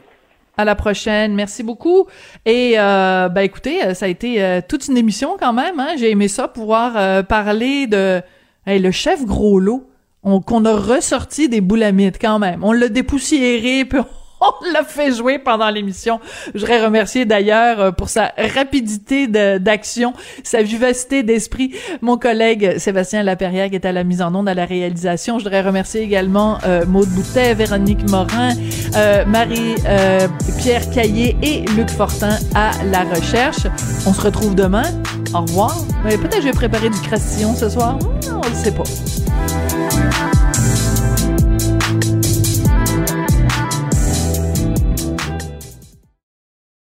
À 0.56 0.64
la 0.64 0.74
prochaine. 0.74 1.34
Merci 1.34 1.62
beaucoup. 1.62 2.06
Et 2.44 2.72
euh, 2.76 3.28
ben 3.28 3.42
écoutez, 3.42 3.84
euh, 3.84 3.94
ça 3.94 4.06
a 4.06 4.08
été 4.08 4.60
toute 4.68 4.88
une 4.88 4.96
émission 4.96 5.36
quand 5.38 5.52
même. 5.52 5.78
Hein? 5.78 5.94
J'ai 5.98 6.10
aimé 6.10 6.26
ça, 6.28 6.48
pouvoir 6.48 7.24
parler 7.26 7.86
de 7.86 8.22
le 8.66 8.90
chef 8.90 9.24
gros 9.24 9.60
lot 9.60 9.88
qu'on 10.22 10.64
a 10.64 10.74
ressorti 10.74 11.48
des 11.48 11.60
boulamites 11.60 12.18
quand 12.20 12.40
même. 12.40 12.64
On 12.64 12.72
l'a 12.72 12.88
dépoussiéré, 12.88 13.84
puis 13.84 14.00
on 14.00 14.06
l'a 14.72 14.84
fait 14.84 15.12
jouer 15.12 15.38
pendant 15.38 15.70
l'émission. 15.70 16.20
Je 16.54 16.60
voudrais 16.60 16.84
remercier 16.84 17.24
d'ailleurs 17.24 17.80
euh, 17.80 17.90
pour 17.90 18.08
sa 18.08 18.32
rapidité 18.54 19.26
d'action, 19.26 20.12
sa 20.42 20.62
vivacité 20.62 21.22
d'esprit, 21.22 21.74
mon 22.00 22.16
collègue 22.16 22.78
Sébastien 22.78 23.22
Laperrière 23.22 23.68
qui 23.68 23.74
est 23.74 23.86
à 23.86 23.92
la 23.92 24.04
mise 24.04 24.22
en 24.22 24.34
onde, 24.34 24.48
à 24.48 24.54
la 24.54 24.64
réalisation. 24.64 25.38
Je 25.38 25.44
voudrais 25.44 25.62
remercier 25.62 26.02
également 26.02 26.58
euh, 26.66 26.84
Maude 26.86 27.08
Boutet, 27.08 27.54
Véronique 27.54 28.08
Morin, 28.10 28.52
euh, 28.96 29.24
Marie-Pierre 29.26 30.82
euh, 30.88 30.94
Caillé 30.94 31.36
et 31.42 31.62
Luc 31.76 31.90
Fortin 31.90 32.36
à 32.54 32.72
la 32.84 33.04
recherche. 33.04 33.66
On 34.06 34.12
se 34.12 34.20
retrouve 34.20 34.54
demain. 34.54 34.84
Au 35.34 35.40
revoir. 35.40 35.76
Peut-être 36.04 36.36
que 36.36 36.40
je 36.40 36.46
vais 36.46 36.52
préparer 36.52 36.88
du 36.88 37.00
crastillon 37.00 37.54
ce 37.54 37.68
soir. 37.68 37.98
On 38.30 38.48
ne 38.48 38.54
sait 38.54 38.72
pas. 38.72 38.84